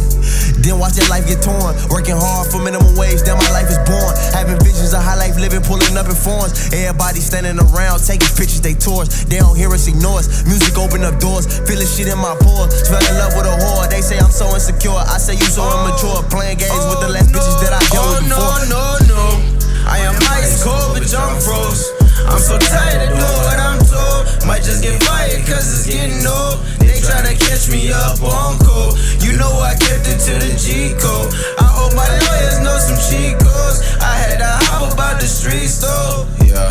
[0.59, 1.73] Then watch that life get torn.
[1.89, 4.11] Working hard for minimum wage, then my life is born.
[4.35, 6.69] Having visions of high life living, pulling up in forms.
[6.75, 9.25] Everybody standing around, taking pictures, they tours.
[9.25, 10.43] They don't hear us, ignore us.
[10.45, 12.75] Music open up doors, feeling shit in my pores.
[12.87, 13.87] Fell in love with a whore.
[13.89, 14.99] They say I'm so insecure.
[14.99, 16.23] I say you so immature.
[16.27, 19.58] Playing games with the last bitches that I dealt Oh with no, no, no.
[19.89, 21.89] I am ice cold, bitch, I'm froze.
[22.29, 24.45] I'm so tired of doing what I'm told.
[24.45, 26.61] Might just get fired, cause it's getting old.
[26.77, 29.01] They try to catch me up on cold.
[29.25, 31.33] You know I kept it to the G code.
[31.57, 33.81] I hope my lawyers know some cheat codes.
[33.97, 36.29] I had to hop about the streets though.
[36.45, 36.69] Yeah.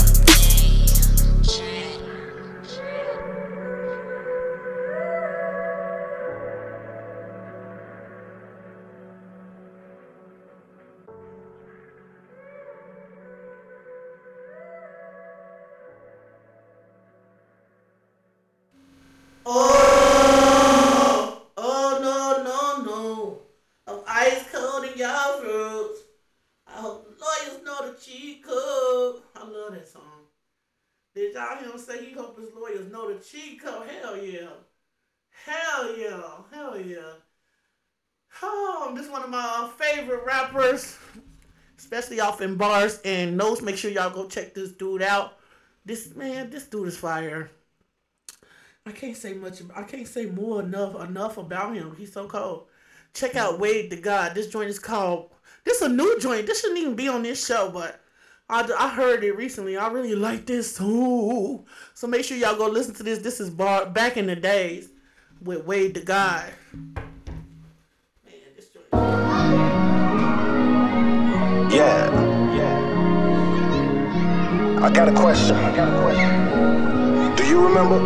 [19.51, 23.38] Oh, oh no, no, no.
[23.86, 26.01] I'm ice cold in y'all fruits.
[26.66, 29.22] I hope lawyers know the cheat code.
[29.34, 30.03] I love that song.
[31.14, 33.88] Did y'all hear him say he hope his lawyers know the cheat code?
[33.88, 34.49] Hell yeah.
[35.46, 36.22] Hell yeah.
[36.53, 37.12] Hell yeah.
[38.42, 40.99] Oh, this is one of my favorite rappers,
[41.78, 43.62] especially off in Barz and Notez.
[43.62, 45.38] Make sure y'all go check this dude out.
[45.86, 47.51] This man, this dude is fire.
[48.89, 49.61] I can't say much.
[49.76, 51.95] I can't say more enough enough about him.
[51.99, 52.68] He's so cold.
[53.12, 54.34] Check out Wade the God.
[54.34, 55.30] This joint is called.
[55.64, 56.47] This is a new joint.
[56.47, 58.01] This shouldn't even be on this show, but
[58.49, 59.76] I, I heard it recently.
[59.76, 61.66] I really like this too.
[61.93, 63.18] So make sure y'all go listen to this.
[63.18, 64.89] This is bar back in the days
[65.43, 66.51] with Wade the God.
[71.70, 72.11] Yeah.
[72.57, 72.97] Yeah.
[74.82, 75.57] I got a question.
[75.57, 76.47] I got a question.
[77.49, 77.99] You remember?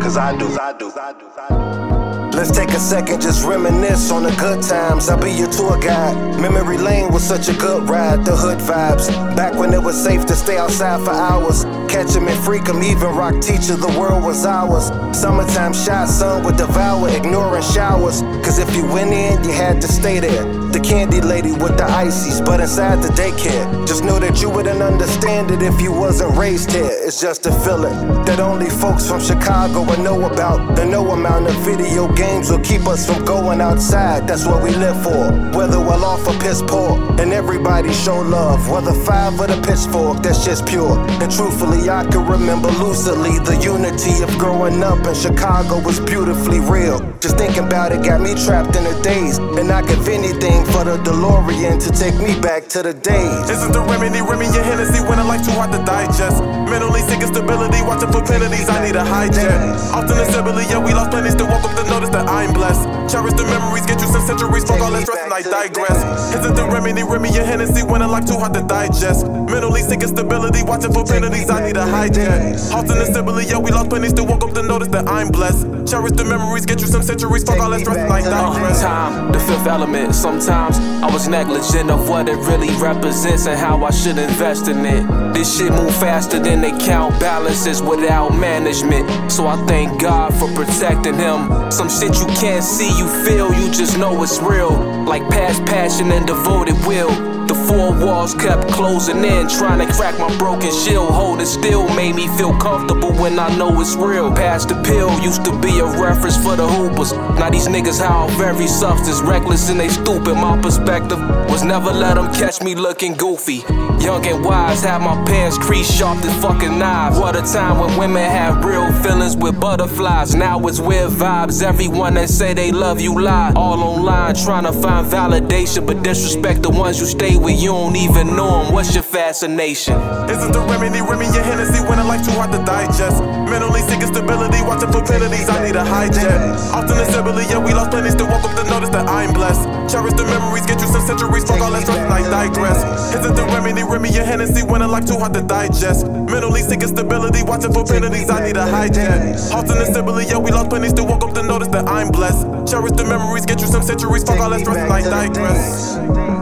[0.00, 0.46] Cause I do.
[0.58, 0.92] I do.
[0.96, 2.36] I do.
[2.36, 5.08] Let's take a second, just reminisce on the good times.
[5.08, 6.38] I'll be your tour guide.
[6.38, 8.24] Memory lane was such a good ride.
[8.24, 9.08] The hood vibes.
[9.34, 11.64] Back when it was safe to stay outside for hours.
[11.88, 14.92] Catch 'em and freak 'em, even rock teacher, the world was ours.
[15.18, 18.20] Summertime shot, sun would devour, ignoring showers.
[18.44, 20.65] Cause if you went in, you had to stay there.
[20.76, 23.64] The candy lady with the ices, but inside the daycare.
[23.86, 26.90] Just know that you wouldn't understand it if you wasn't raised here.
[27.06, 30.76] It's just a feeling that only folks from Chicago would know about.
[30.76, 34.28] The no amount of video games will keep us from going outside.
[34.28, 35.32] That's what we live for.
[35.56, 38.68] Whether well off or piss poor, and everybody show love.
[38.68, 40.98] Whether five or the pitchfork, that's just pure.
[41.22, 46.60] And truthfully, I can remember lucidly the unity of growing up in Chicago was beautifully
[46.60, 47.00] real.
[47.20, 50.84] Just thinking about it got me trapped in a daze, and I give anything for
[50.84, 53.46] the DeLorean to take me back to the days.
[53.46, 56.40] This isn't the remedy Remy your Hennessy when I like too hard to digest?
[56.70, 59.92] Mentally sick stability, watching for penalties, I need a high hijack.
[59.92, 62.84] Often assembly, yeah, we lost plenty, still woke up to notice that I'm blessed.
[63.12, 65.98] Cherish the memories, get you some centuries, fuck all that stress, and I digress.
[66.34, 69.26] Isn't the remedy Remy your Hennessy when I like too hard to digest?
[69.26, 72.72] Mentally sick stability, watching for penalties, I need a high hijack.
[72.72, 75.66] Often assembly, yeah, we lost plenty, still woke up to notice that I'm blessed.
[75.86, 78.82] Cherish the memories, get you some centuries, fuck all that stress, and I digress.
[78.82, 80.14] Time, the fifth element.
[80.14, 84.84] Sometimes I was negligent of what it really represents and how I should invest in
[84.86, 85.34] it.
[85.34, 89.30] This shit move faster than they count balances without management.
[89.30, 91.70] So I thank God for protecting him.
[91.70, 94.72] Some shit you can't see, you feel, you just know it's real.
[95.04, 97.35] Like past passion and devoted will.
[97.66, 101.10] Four walls kept closing in, trying to crack my broken shield.
[101.10, 104.30] Holding still made me feel comfortable when I know it's real.
[104.30, 107.12] Past the pill used to be a reference for the hoopers.
[107.40, 110.34] Now these niggas how very substance, reckless and they stupid.
[110.34, 111.18] My perspective
[111.50, 113.64] was never let them catch me looking goofy.
[113.98, 117.18] Young and wise, had my pants creased sharp as fucking knives.
[117.18, 120.36] What a time when women had real feelings with butterflies.
[120.36, 121.62] Now it's weird vibes.
[121.62, 123.52] Everyone that say they love you lie.
[123.56, 127.55] All online trying to find validation, but disrespect the ones you stay with.
[127.56, 128.74] You don't even know them.
[128.74, 129.96] What's your fascination?
[130.28, 133.24] Isn't the remedy Remy your Hennessy when I like too hard to digest?
[133.48, 136.36] Mentally sick instability, watching penalties, I need a high hijack.
[136.76, 139.64] Often assembly, yeah, we lost plenty, still up to notice that I'm blessed.
[139.88, 142.84] Cherish the memories, get you some centuries, fuck all that stress, and I digress.
[143.16, 146.06] Isn't the remedy Remy your Hennessy when I like too hard to digest?
[146.06, 149.32] Mentally sick instability, watching for penalties, I need a high hijack.
[149.50, 152.44] Often assembly, yeah, we lost plenty, still up to notice that I'm blessed.
[152.68, 156.35] Cherish the memories, get you some centuries, fuck all that stress, and I digress.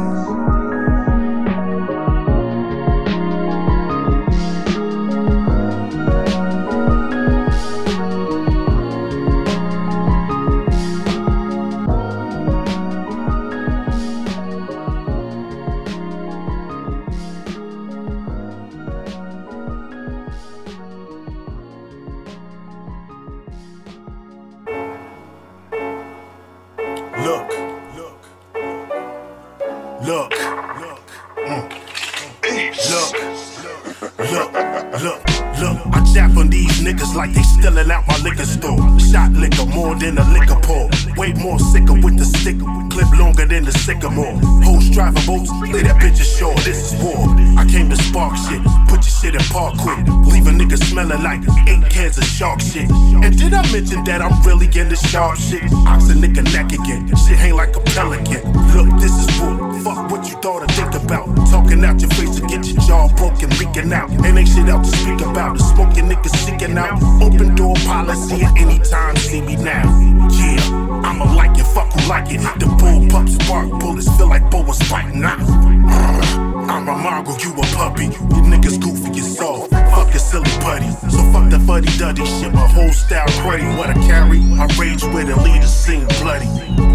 [37.15, 38.79] Like they stealing out my liquor store.
[38.99, 40.91] Shot liquor more than a liquor pour.
[41.17, 42.59] Way more sicker with the stick.
[42.91, 44.39] Clip longer than the sycamore.
[44.63, 46.55] Hoes driving boats, lay that bitch ashore.
[46.67, 47.27] This is war.
[47.59, 48.63] I came to spark shit.
[48.89, 49.99] Put your shit in park quick.
[50.31, 52.91] Leave a nigga smelling like eight cans of shark shit.
[52.91, 55.65] And did I mention that I'm really into sharp shit?
[55.87, 57.09] Ox a nigga neck again.
[57.27, 58.43] Shit ain't like a pelican.
[58.75, 59.74] Look, this is war.
[59.85, 61.27] Fuck what you thought I think about.
[61.51, 64.09] Talking out your face to get your jaw broken, leaking out.
[64.09, 65.59] And ain't shit out to speak about.
[65.59, 67.03] The smoking niggas seeking out.
[67.21, 69.15] Open door policy at any time.
[69.17, 69.85] See me now.
[70.33, 72.41] Yeah, I'ma like it, fuck who like it.
[72.59, 75.37] The bull pups bark bullets feel like boas fighting now.
[75.37, 78.05] I'm a mongrel, you a puppy.
[78.07, 79.74] You niggas goofy, you soft.
[80.15, 80.91] Fuck a silly buddy.
[81.11, 82.53] So fuck the fuddy duddy shit.
[82.53, 83.67] My whole style cruddy.
[83.77, 86.47] What I carry, I rage with and lead the scene bloody.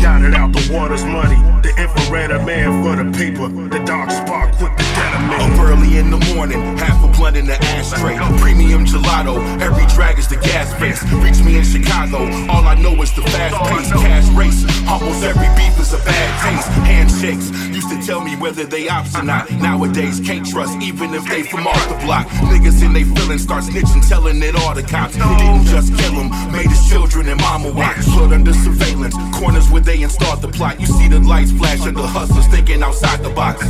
[0.01, 1.35] Got it out, the water's muddy.
[1.59, 3.49] The infrared a man for the paper.
[3.49, 5.41] The dark spark with the detonate.
[5.41, 8.15] Up early in the morning, half a blunt in the ashtray.
[8.39, 11.03] Premium gelato, every drag is the gas face.
[11.19, 14.63] Reach me in Chicago, all I know is the fast pace, cash race.
[14.87, 16.69] Almost every beef is a bad taste.
[16.87, 19.49] Handshakes used to tell me whether they ops or not.
[19.51, 22.27] Nowadays, can't trust even if they from off the block.
[22.51, 25.15] Niggas in they feelings start snitching, telling it all the cops.
[25.15, 26.09] Didn't just kill
[26.51, 28.03] made his children and mama watch.
[28.15, 30.79] Put under surveillance, corners where they installed the plot.
[30.79, 33.63] You see the lights flash the hustlers thinking outside the box.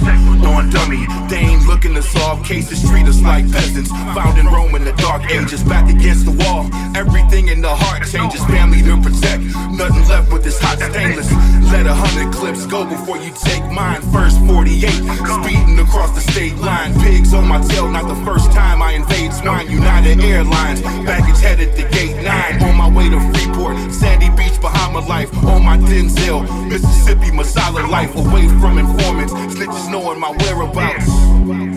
[0.49, 3.91] On dummy, they ain't looking to solve cases, treat us like peasants.
[4.18, 6.70] Found in Rome in the dark ages, back against the wall.
[6.95, 9.43] Everything in the heart changes, family to protect.
[9.78, 11.32] Nothing left but this hot stainless.
[11.72, 13.99] Let a hundred clips go before you take mine.
[14.12, 16.93] First 48, speeding across the state line.
[17.02, 19.70] Pigs on my tail, not the first time I invade swine.
[19.70, 22.64] United Airlines, baggage headed to gate nine.
[22.64, 25.32] On my way to Freeport, Sandy Beach, Bahama life.
[25.45, 28.16] On my Denzel, Mississippi, Masala life.
[28.16, 31.06] Away from informants, snitches knowing my whereabouts.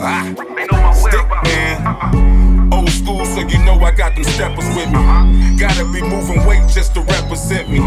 [0.01, 0.93] Ah.
[0.95, 2.32] Stick man.
[2.73, 5.03] Old school, so you know I got them steppers with me.
[5.59, 7.81] Gotta be moving weight just to represent me.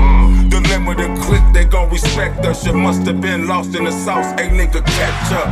[0.50, 2.64] The limited click, they gon' respect us.
[2.66, 4.40] You must have been lost in the sauce.
[4.40, 5.50] Hey nigga, catch up.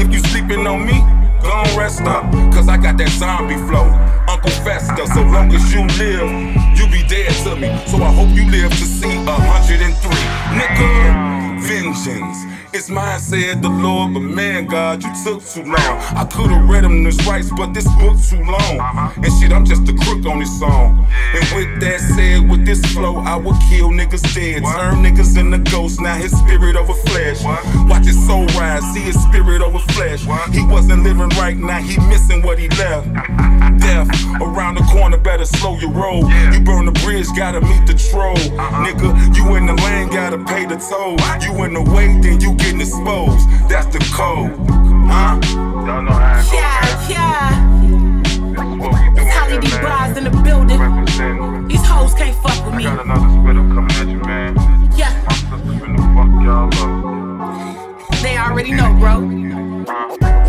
[0.00, 0.98] If you sleeping on me,
[1.42, 2.24] gon' rest up.
[2.54, 3.86] Cause I got that zombie flow.
[4.32, 6.30] Uncle Fester, so long as you live,
[6.78, 7.68] you be dead to me.
[7.86, 10.10] So I hope you live to see a 103.
[10.56, 12.38] Nigga, vengeance.
[12.72, 15.96] It's mine, said the Lord, but man, God, you took too long.
[16.14, 18.78] I could've read him this rights, but this book too long.
[19.16, 21.06] And shit, I'm just a crook on this song.
[21.34, 24.62] And with that said, with this flow, I would kill niggas dead.
[24.62, 27.42] Turn niggas into ghosts, now his spirit over flesh.
[27.88, 30.22] Watch his soul rise, see his spirit over flesh.
[30.52, 33.08] He wasn't living right, now he missing what he left.
[33.90, 36.22] Death around the corner, better slow your roll.
[36.52, 38.36] You burn the bridge, gotta meet the troll.
[38.86, 41.18] Nigga, you in the lane, gotta pay the toll.
[41.42, 43.50] You in the way, then you getting exposed.
[43.68, 44.54] That's the code.
[45.10, 45.40] Huh?
[45.84, 47.70] Y'all know how it Yeah, yeah.
[49.18, 49.68] It's Holly D.
[49.80, 50.78] Bras in the building.
[51.66, 52.84] These hoes can't fuck with me.
[52.84, 52.94] Yeah.
[58.22, 60.39] They already know, bro.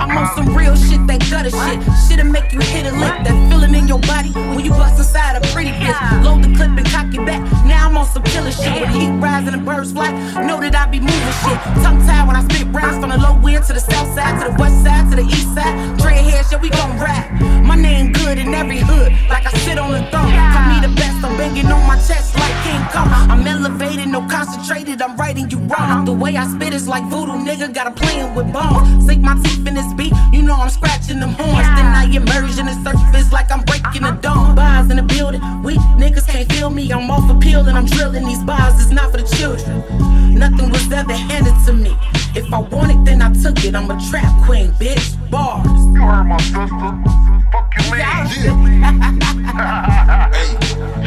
[0.00, 1.78] I'm on some real shit, that gutter shit.
[2.06, 3.24] Shit'll make you hit a lick.
[3.24, 6.24] That feeling in your body when you bust inside a pretty bitch.
[6.24, 7.42] Load the clip and cock it back.
[7.66, 8.80] Now I'm on some killer shit.
[8.80, 10.10] With heat rising and birds fly.
[10.46, 11.58] Know that I be moving shit.
[11.82, 14.52] Tongue tied when I spit rhymes from the low end to the south side, to
[14.52, 15.74] the west side, to the east side.
[15.98, 17.30] Dreadhead shit, we gon' rap.
[17.64, 19.12] My name good in every hood.
[19.28, 20.32] Like I sit on the throne.
[20.52, 21.24] Call me the best.
[21.24, 23.08] I'm banging on my chest like King Kong.
[23.32, 25.00] I'm elevated, no concentrated.
[25.00, 26.04] I'm writing you wrong.
[26.04, 27.72] The way I spit is like voodoo, nigga.
[27.72, 29.06] Got a playing with bones.
[29.06, 30.12] Sink my teeth in this beat.
[30.32, 31.68] You know I'm scratching them horns.
[31.76, 34.54] Then I emerge in the surface like I'm breaking the dome.
[34.54, 35.42] Bars in the building.
[35.62, 36.90] Weak niggas can't feel me.
[36.92, 38.80] I'm off a pill and I'm drilling these bars.
[38.80, 40.38] It's not for the children.
[40.38, 41.96] Nothing was ever handed to me.
[42.34, 43.74] If I want it, then I took it.
[43.74, 45.14] I'm a trap queen, bitch.
[45.30, 45.66] Bars.
[45.66, 47.33] You heard my sister.
[47.54, 48.02] Fuck you hey,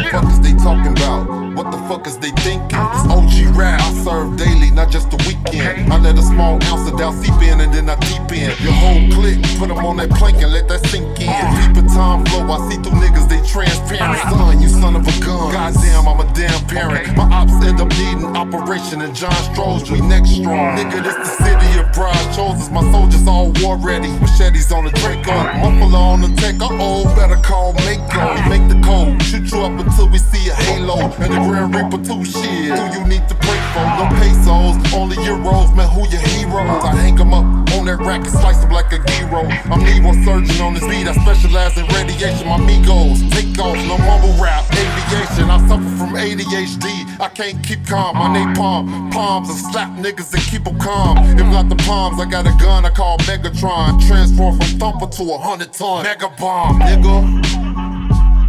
[0.10, 1.28] fuck is they talking about?
[1.58, 2.80] What the fuck is they thinking?
[2.94, 3.82] It's OG rap.
[3.82, 5.92] I serve daily, not just the weekend.
[5.92, 8.54] I let a small ounce of Dow seep in and then I deep in.
[8.64, 11.28] Your whole clique, put them on that plank and let that sink in.
[11.28, 14.02] Deep in time flow, I see through niggas, they transparent.
[14.02, 14.30] Uh-huh.
[14.30, 15.52] Son, you son of a gun.
[15.52, 17.18] Goddamn, I'm a damn parent.
[17.18, 20.78] My ops end up needing operation and John Stroh's we next strong.
[20.78, 22.14] Nigga, this the city of pride.
[22.36, 24.14] Chosen my soldiers all war ready.
[24.22, 25.34] Machetes on the Draco.
[25.58, 28.50] Muffler on the tech, uh oh, better call Mako.
[28.50, 30.98] Make the code, shoot you up until we see a halo.
[31.20, 32.72] And the Grand Reaper too shit.
[32.78, 33.84] Who you need to break for?
[33.98, 36.84] No pesos, only euros, man, who your heroes?
[36.84, 39.44] I hang 'em up on that rack and slice 'em like a gyro.
[39.72, 42.48] I'm Nemo surgeon on this beat, I specialize in radiation.
[42.48, 45.50] My amigos, take off, no mumble rap, aviation.
[45.50, 48.18] I suffer from ADHD, I can't keep calm.
[48.18, 51.18] My napalm, palms, and slap niggas and keep 'em calm.
[51.38, 54.06] If not the palms, I got a gun I call Megatron.
[54.08, 56.04] Transform from thumper to a hundred ton.
[56.04, 57.16] Mega bomb, nigga.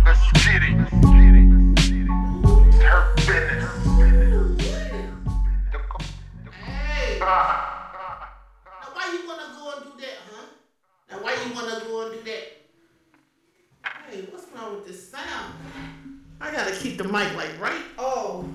[0.05, 0.77] Let's get it.
[2.67, 4.59] It's her business.
[7.21, 10.47] Now why you wanna go and do that, huh?
[11.11, 12.45] Now why you wanna go and do that?
[14.11, 15.55] Hey, what's wrong with this sound?
[16.41, 17.83] I gotta keep the mic like right.
[17.99, 18.49] Oh,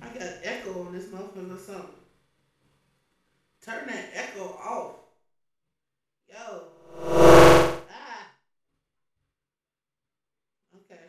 [0.00, 1.90] I got echo on this motherfucker or something.
[3.64, 4.92] Turn that echo off.
[6.28, 6.62] Yo.
[7.90, 8.26] Ah.
[10.76, 11.04] Okay.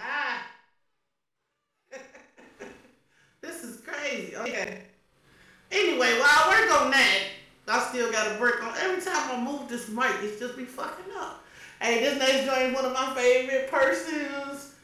[0.00, 0.42] Ah.
[3.42, 4.34] this is crazy.
[4.48, 4.82] Okay.
[5.70, 7.20] Anyway, while I work on that,
[7.68, 11.12] I still gotta work on every time I move this mic, it's just be fucking
[11.18, 11.44] up.
[11.80, 14.74] Hey, this next joint one of my favorite persons.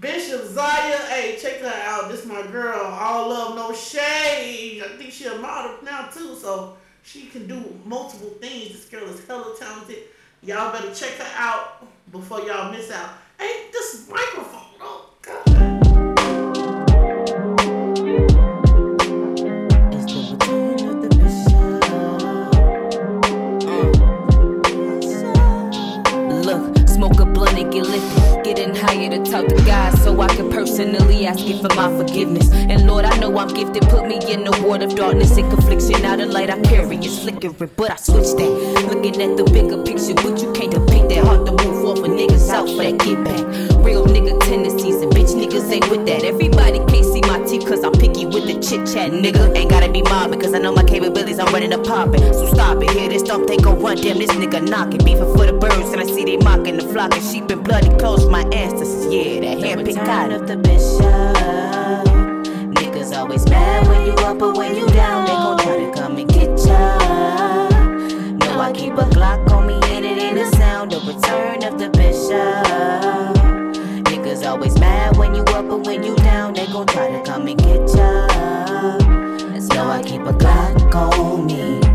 [0.00, 0.96] Bishop Zaya.
[1.08, 2.10] Hey, check her out.
[2.10, 2.80] This my girl.
[2.80, 4.82] All love, no shade.
[4.82, 8.72] I think she a model now too, so she can do multiple things.
[8.72, 10.04] This girl is hella talented.
[10.42, 13.10] Y'all better check her out before y'all miss out.
[13.38, 14.60] Hey, this microphone.
[14.80, 15.81] Oh God.
[29.12, 32.50] To talk to God so I can personally ask it for my forgiveness.
[32.50, 33.82] And Lord, I know I'm gifted.
[33.88, 36.00] Put me in the world of darkness and confliction.
[36.02, 38.50] Now the light I carry is flickering, but I switched that.
[38.88, 41.24] Looking at the bigger picture, but you can't depict that.
[41.24, 43.44] Hard to move off of niggas out for that get back.
[43.84, 46.24] Real nigga tendencies and bitch niggas ain't with that.
[46.24, 49.12] Everybody can't see my teeth cause I'm picky with the chit chat.
[49.12, 51.38] Nigga ain't gotta be mobbing cause I know my capabilities.
[51.38, 52.20] I'm to pop it.
[52.34, 52.90] So stop it.
[52.90, 53.96] Hear this thump, they gon' run.
[53.96, 55.04] Damn, this nigga knocking.
[55.04, 57.88] Beefing for the birds and I see they mocking the flock of sheep and bloody
[57.98, 58.28] clothes.
[58.28, 60.32] My ancestors, yeah, that handpicked cotton.
[60.32, 61.02] of the bishop.
[62.74, 65.24] Niggas always mad when you up but when you down.
[65.26, 66.98] They gon' try to come and get ya.
[68.38, 70.92] No, I keep a Glock on me and it ain't a sound.
[70.92, 72.66] The return of the bishop.
[74.06, 76.54] Niggas always mad when you up but when you down.
[76.54, 78.28] They gon' try to come and get ya.
[79.58, 81.91] So I keep a Glock on me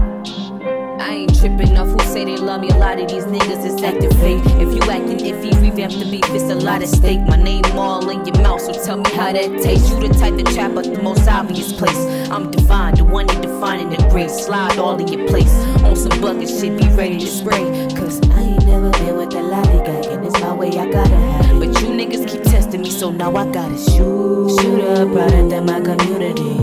[2.47, 2.70] love me.
[2.70, 4.43] A lot of these niggas is acting fake.
[4.62, 6.30] If you acting iffy, revamp the beef.
[6.30, 7.20] It's a lot at stake.
[7.22, 9.89] My name all in your mouth, so tell me how that tastes.
[9.91, 11.97] You the type to trap at the most obvious place.
[12.30, 14.32] I'm divine, the one you defining the great.
[14.32, 15.53] Slide all in your place.
[15.84, 17.66] On some bucket shit, be ready to spray.
[17.95, 21.60] Cause I ain't never been with the lollygag, and it's my way I gotta have.
[21.60, 24.60] But you niggas keep testing me, so now I gotta shoot.
[24.62, 26.55] Shoot up product in my community.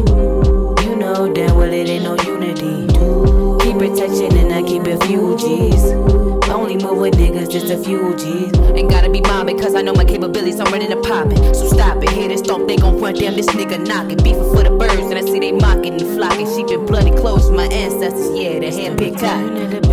[0.84, 3.53] You know damn well it ain't no unity.
[3.78, 5.84] Protection and I keep few G's.
[6.48, 8.56] Only move with niggas, just a few G's.
[8.76, 11.56] Ain't gotta be mobbing, cause I know my capabilities, I'm to pop it.
[11.56, 14.18] So stop it, hear this thump, they gon' run, damn, this nigga knocking.
[14.18, 16.46] Beefing for the birds, and I see they mocking and flocking.
[16.46, 19.50] Sheep and bloody clothes, my ancestors, yeah, the hand picked out.
[19.50, 19.84] Niggas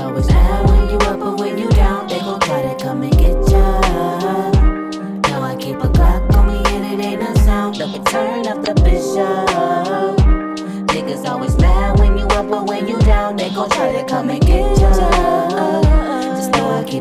[0.00, 0.28] always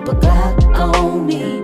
[0.09, 1.56] a Glock on me.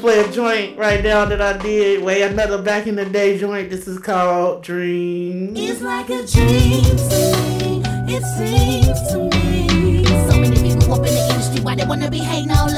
[0.00, 2.04] Play a joint right now that I did.
[2.04, 3.68] Way another back in the day joint.
[3.68, 5.56] This is called Dream.
[5.56, 6.84] It's like a dream.
[8.06, 10.04] It seems to me.
[10.30, 12.68] So many people up in the industry, why they wanna be hating all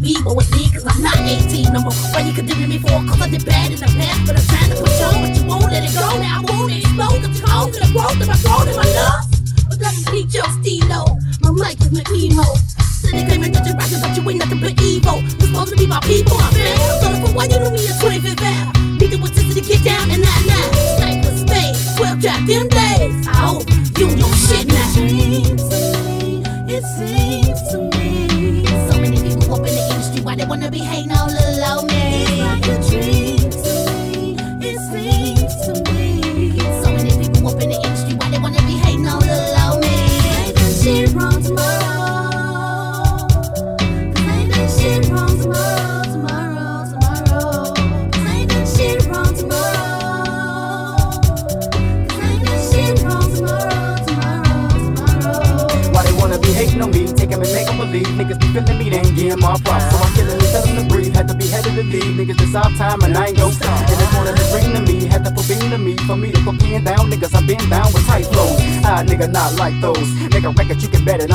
[0.00, 0.70] But what's me?
[0.72, 1.92] Cause I'm not 18 no more.
[1.92, 2.88] Why you condemning me for?
[2.88, 5.44] Cause I did bad in the past, but I'm trying to push on, but you
[5.46, 6.08] won't let it go.
[6.20, 9.52] Now I won't explode the tone to the growth of my throat and my lungs.
[9.68, 11.04] But let me beat your stilo.
[11.42, 12.59] My mic is my emo.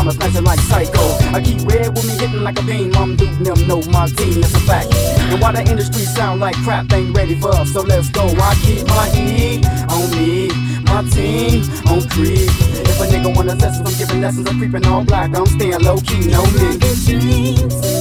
[0.06, 1.02] I'm a slasher like Psycho.
[1.34, 3.58] I keep red with me hitting like a beam I'm dude, them
[3.92, 4.94] my team, that's a fact.
[4.94, 7.74] And why the industry sound like crap, they ain't ready for us.
[7.74, 10.50] So let's go, I keep my heat on me
[10.84, 12.52] My team on creep.
[12.86, 14.48] If a nigga wanna test us, I'm giving lessons.
[14.48, 17.95] I'm creeping all black, I'm staying low key, no me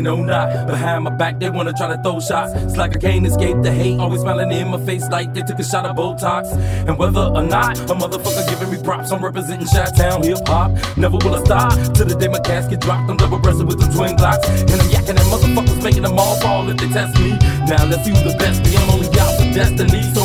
[0.00, 0.66] they know not.
[0.66, 2.52] Behind my back, they wanna try to throw shots.
[2.54, 3.98] It's like I can't escape the hate.
[3.98, 6.52] Always smiling in my face like they took a shot of Botox.
[6.88, 10.72] And whether or not a motherfucker giving me props, I'm representing Shot Town hip hop.
[10.96, 13.10] Never will I stop till the day my casket dropped.
[13.10, 14.48] I'm double breasted with the twin glocks.
[14.60, 17.30] And I'm yakking at motherfuckers, making them all fall if they test me.
[17.68, 18.64] Now let's see who's the best.
[18.64, 20.02] Be I'm only out for destiny.
[20.14, 20.19] So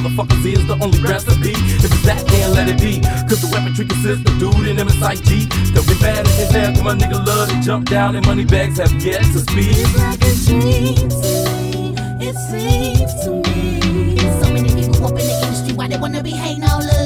[0.00, 1.52] motherfuckers is the only recipe.
[1.54, 3.00] If it's that, then let it be.
[3.28, 5.50] Cause the weaponry consists of dude and MSIG.
[5.74, 8.78] They'll be bad in his hand, my nigga love to jump down and money bags
[8.78, 9.74] have yet to speak.
[9.74, 11.94] It's like a dream to me.
[12.26, 14.18] It seems to me.
[14.40, 16.97] So many people up in the industry, why they wanna be hating all alone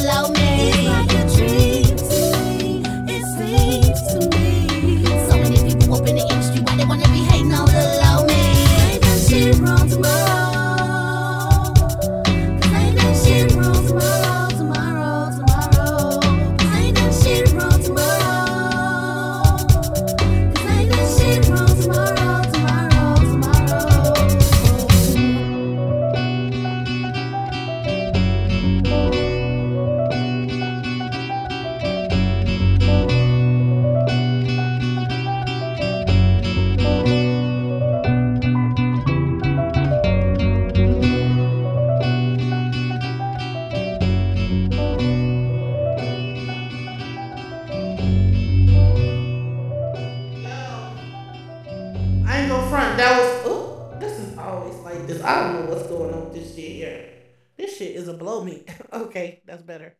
[59.22, 59.96] okay, that's better.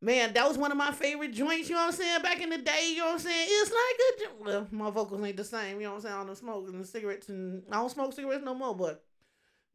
[0.00, 2.22] Man, that was one of my favorite joints, you know what I'm saying?
[2.22, 3.46] Back in the day, you know what I'm saying?
[3.48, 6.14] It's like a Well, my vocals ain't the same, you know what I'm saying?
[6.14, 9.04] I don't smoke and cigarettes and I don't smoke cigarettes no more, but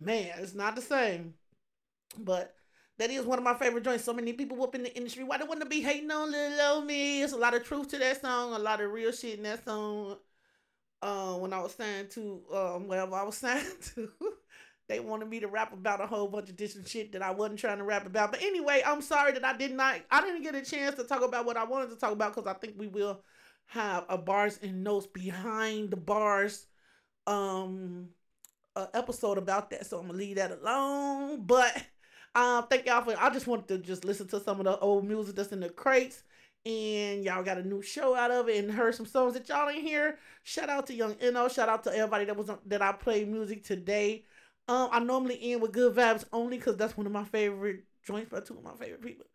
[0.01, 1.33] man, it's not the same.
[2.17, 2.53] But
[2.97, 4.03] that is one of my favorite joints.
[4.03, 5.23] So many people in the industry.
[5.23, 7.21] Why they want to be hating on little old me?
[7.21, 9.63] It's a lot of truth to that song, a lot of real shit in that
[9.63, 10.17] song
[11.01, 13.65] uh, when I was signed to um, wherever I was signed
[13.95, 14.09] to,
[14.87, 17.59] they wanted me to rap about a whole bunch of different shit that I wasn't
[17.59, 18.31] trying to rap about.
[18.31, 21.23] But anyway, I'm sorry that I did not, I didn't get a chance to talk
[21.23, 23.21] about what I wanted to talk about because I think we will
[23.67, 26.67] have a Barz and Notez behind the bars
[27.25, 28.09] um
[28.93, 29.85] episode about that.
[29.85, 31.45] So I'm gonna leave that alone.
[31.45, 31.75] But
[32.35, 33.15] um, thank y'all for.
[33.17, 35.69] I just wanted to just listen to some of the old music that's in the
[35.69, 36.23] crates
[36.65, 39.67] and y'all got a new show out of it and heard some songs that y'all
[39.67, 40.17] didn't hear.
[40.43, 41.47] Shout out to Young Eno.
[41.47, 44.25] Shout out to everybody that was on, that I played music today.
[44.67, 48.29] Um, I normally end with good vibes only because that's one of my favorite joints
[48.29, 49.25] by two of my favorite people.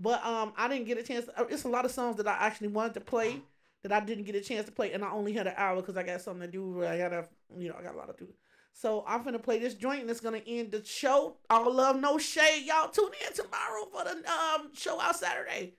[0.00, 1.26] But um, I didn't get a chance.
[1.26, 3.42] To, it's a lot of songs that I actually wanted to play
[3.82, 5.96] that I didn't get a chance to play, and I only had an hour because
[5.96, 6.84] I got something to do.
[6.84, 8.32] I gotta, you know, I got a lot to do.
[8.72, 11.36] So I'm gonna play this joint, and it's gonna end the show.
[11.50, 12.64] All love, no shade.
[12.66, 15.74] Y'all tune in tomorrow for the um show out Saturday.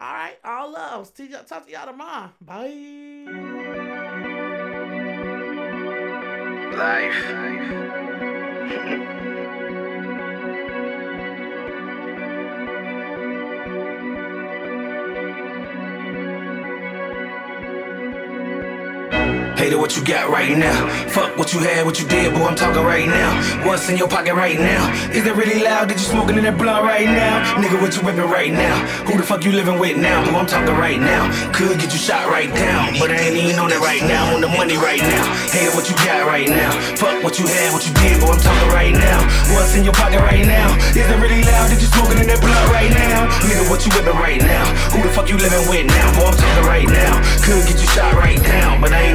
[0.00, 1.10] All right, all love.
[1.14, 2.30] See y'all, talk to y'all tomorrow.
[2.40, 3.24] Bye.
[8.68, 9.17] Thank you.
[19.58, 20.86] Hater, what you got right now?
[21.10, 23.66] Fuck what you had, what you did, boy, I'm talking right now.
[23.66, 24.86] What's in your pocket right now?
[25.10, 25.88] Is it really loud?
[25.88, 27.42] Did you smoking in that blunt right now?
[27.58, 28.78] Nigga, what you whipping right now?
[29.10, 30.22] Who the fuck you living with now?
[30.30, 31.26] Boy, I'm talking right now.
[31.50, 34.30] Could get you shot right down, but I ain't even on it right now.
[34.30, 35.26] On the money right now.
[35.50, 36.70] Hater, what you got right now?
[36.94, 39.26] Fuck what you had, what you did, boy, I'm talking right now.
[39.58, 40.70] What's in your pocket right now?
[40.94, 41.66] Is it really loud?
[41.66, 43.26] Did you smoking in that blunt right now?
[43.42, 44.70] Nigga, what you whipping right now?
[44.94, 46.06] Who the fuck you living with now?
[46.14, 47.18] Boy, I'm talking right now.
[47.42, 49.07] Could get you shot right down, but I ain't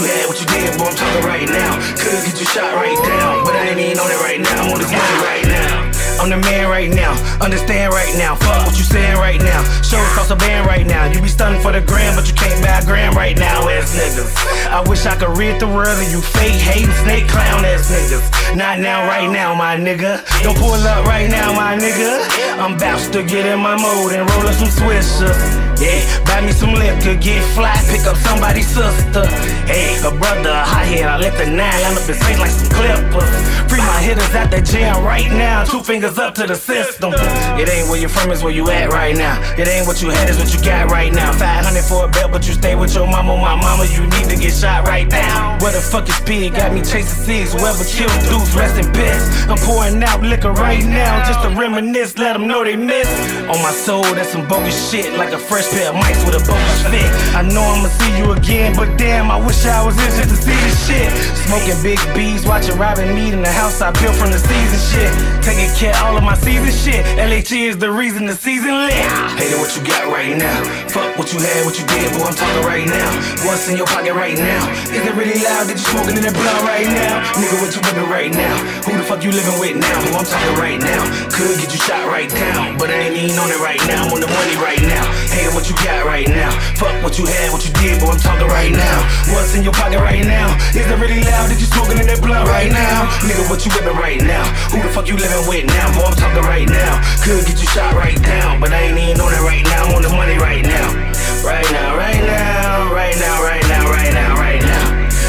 [0.00, 1.76] you had, what you did, boy, I'm talking right now.
[2.00, 4.64] Could get you shot right down, but I ain't even on it right now.
[4.64, 5.92] I'm on this money right now.
[6.20, 8.36] I'm the man right now, understand right now.
[8.36, 9.64] Fuck what you saying right now.
[9.80, 11.04] Shows cost a band right now.
[11.06, 13.96] You be stunning for the gram, but you can't buy a gram right now, ass
[13.96, 14.36] niggas.
[14.68, 18.56] I wish I could read the world of you fake hating snake clown ass niggas.
[18.56, 20.20] Not now, right now, my nigga.
[20.42, 22.28] Don't pull up right now, my nigga.
[22.60, 25.69] I'm about to get in my mode and roll up some swishers.
[25.80, 29.24] Yeah, buy me some liquor, get fly, pick up somebody's sister.
[29.64, 32.68] Hey, a brother, a hothead, I let the nine line up and sing like some
[32.68, 33.32] clippers.
[33.72, 37.14] Free my hitters out the jail right now, two fingers up to the system.
[37.56, 39.40] It ain't where you're from, it's where you at right now.
[39.56, 41.32] It ain't what you had, it's what you got right now.
[41.32, 44.36] 500 for a belt, but you stay with your mama, my mama, you need to
[44.36, 45.56] get shot right now.
[45.60, 46.52] Where the fuck is speed?
[46.52, 49.48] Got me chasing cigs, whoever killed dudes, rest in peace.
[49.48, 53.08] I'm pouring out liquor right now, just to reminisce, let them know they miss.
[53.48, 56.42] On my soul, that's some bogus shit, like a fresh pair of mics with a
[56.90, 57.10] fit.
[57.34, 60.38] I know I'ma see you again, but damn, I wish I was in just to
[60.38, 61.08] see this shit.
[61.46, 65.10] Smoking big B's, watching Robin Mead in the house I built from the season shit.
[65.42, 67.06] Taking care of all of my season shit.
[67.16, 68.92] LHE is the reason the season lit.
[69.38, 70.58] Hater, what you got right now?
[70.90, 73.08] Fuck what you had, what you did, boy, I'm talking right now.
[73.46, 74.62] What's in your pocket right now?
[74.90, 75.70] Is it really loud?
[75.70, 77.22] that you smoking in that blunt right now?
[77.38, 78.56] Nigga, what you whipping right now?
[78.88, 79.96] Who the fuck you living with now?
[80.02, 81.02] Who I'm talking right now?
[81.30, 84.10] Could get you shot right down, but I ain't even on it right now.
[84.10, 85.04] On the money right now.
[85.30, 86.48] Hating what you got right now.
[86.80, 89.04] Fuck what you had, what you did, but I'm talking right now.
[89.28, 90.56] What's in your pocket right now?
[90.72, 93.04] Is it really loud that you smoking in that blunt right now?
[93.28, 94.40] Nigga, what you whipping right now?
[94.72, 95.92] Who the fuck you living with now?
[95.92, 97.04] Boy, I'm talking right now.
[97.20, 99.84] Could get you shot right down, but I ain't even on it right now.
[99.84, 100.96] I'm on the money right now.
[101.44, 104.84] Right now, right now, right now, right now, right now, right now.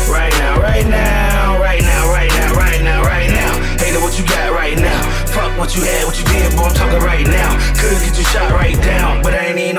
[0.07, 3.51] Right now, right now, right now, right now, right now, right now.
[3.83, 5.03] Hater, what you got right now?
[5.27, 7.51] Fuck what you had, what you did, boy, I'm talking right now.
[7.75, 9.20] Could get you shot right down,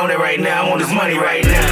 [0.02, 0.64] on it right now.
[0.64, 1.71] I'm on this money right now.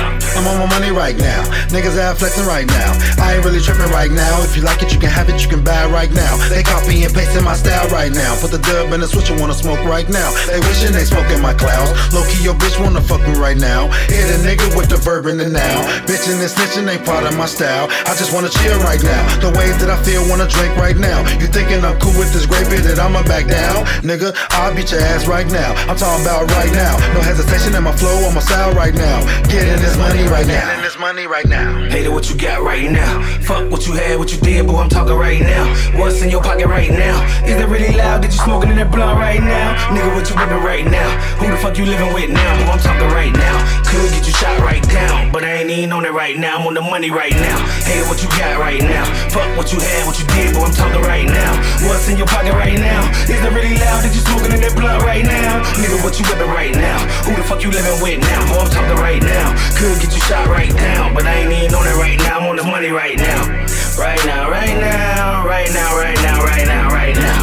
[0.50, 1.46] On my money right now.
[1.70, 2.90] Niggas out flexing right now.
[3.22, 4.42] I ain't really tripping right now.
[4.42, 6.34] If you like it, you can have it, you can buy it right now.
[6.50, 8.34] They copy and pasting my style right now.
[8.42, 10.34] Put the dub in the switch and wanna smoke right now.
[10.50, 11.94] They wishing they smoking my clouds.
[12.10, 13.94] Low key, your bitch wanna fuck me right now.
[14.10, 15.86] Hit a nigga with the verb in the now.
[16.10, 17.86] Bitching and snitching ain't part of my style.
[18.10, 19.22] I just wanna chill right now.
[19.38, 21.22] The way that I feel, wanna drink right now.
[21.38, 23.86] You thinking I'm cool with this great bit that I'ma back down?
[24.02, 25.78] Nigga, I'll beat your ass right now.
[25.86, 26.98] I'm talking about right now.
[27.14, 29.22] No hesitation in my flow, on my style right now.
[29.46, 30.66] Getting this money right now.
[30.66, 31.88] Getting this money right now.
[31.88, 33.22] Hater, what you got right now?
[33.42, 35.66] Fuck what you had, what you did, boy, I'm talking right now.
[35.98, 37.18] What's in your pocket right now?
[37.44, 39.74] Is it really loud that you smoking in that blunt right now?
[39.90, 41.08] Nigga, what you whipping right now?
[41.40, 42.52] Who the fuck you living with now?
[42.64, 43.56] Boy, I'm talking right now.
[43.90, 46.58] Could get you shot right down, but I ain't even on it right now.
[46.58, 47.58] I'm on the money right now.
[47.82, 49.04] Hater, what you got right now?
[49.34, 51.58] Fuck what you had, what you did, boy, I'm talking right now.
[51.90, 53.02] What's in your pocket right now?
[53.26, 55.64] Is it really loud that you smoking in that blunt right now?
[55.74, 57.02] Nigga, what you whipping right now?
[57.26, 58.40] Who the fuck you living with now?
[58.46, 59.58] Boy, I'm talking right now.
[59.74, 62.38] Could get you shot right down, but I ain't even on it right now.
[62.38, 63.50] I'm on the money right now.
[63.98, 67.40] Right now, right now, right now, right now, right now, right now.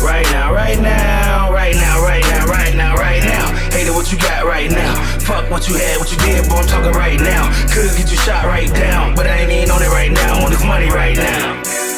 [0.00, 3.44] Right now, right now, right now, right now, right now, right now.
[3.76, 4.94] Hater, what you got right now?
[5.20, 7.52] Fuck what you had, what you did, boy, I'm talking right now.
[7.68, 10.42] Could get you shot right down, but I ain't even on it right now.
[10.42, 11.89] On this money right now.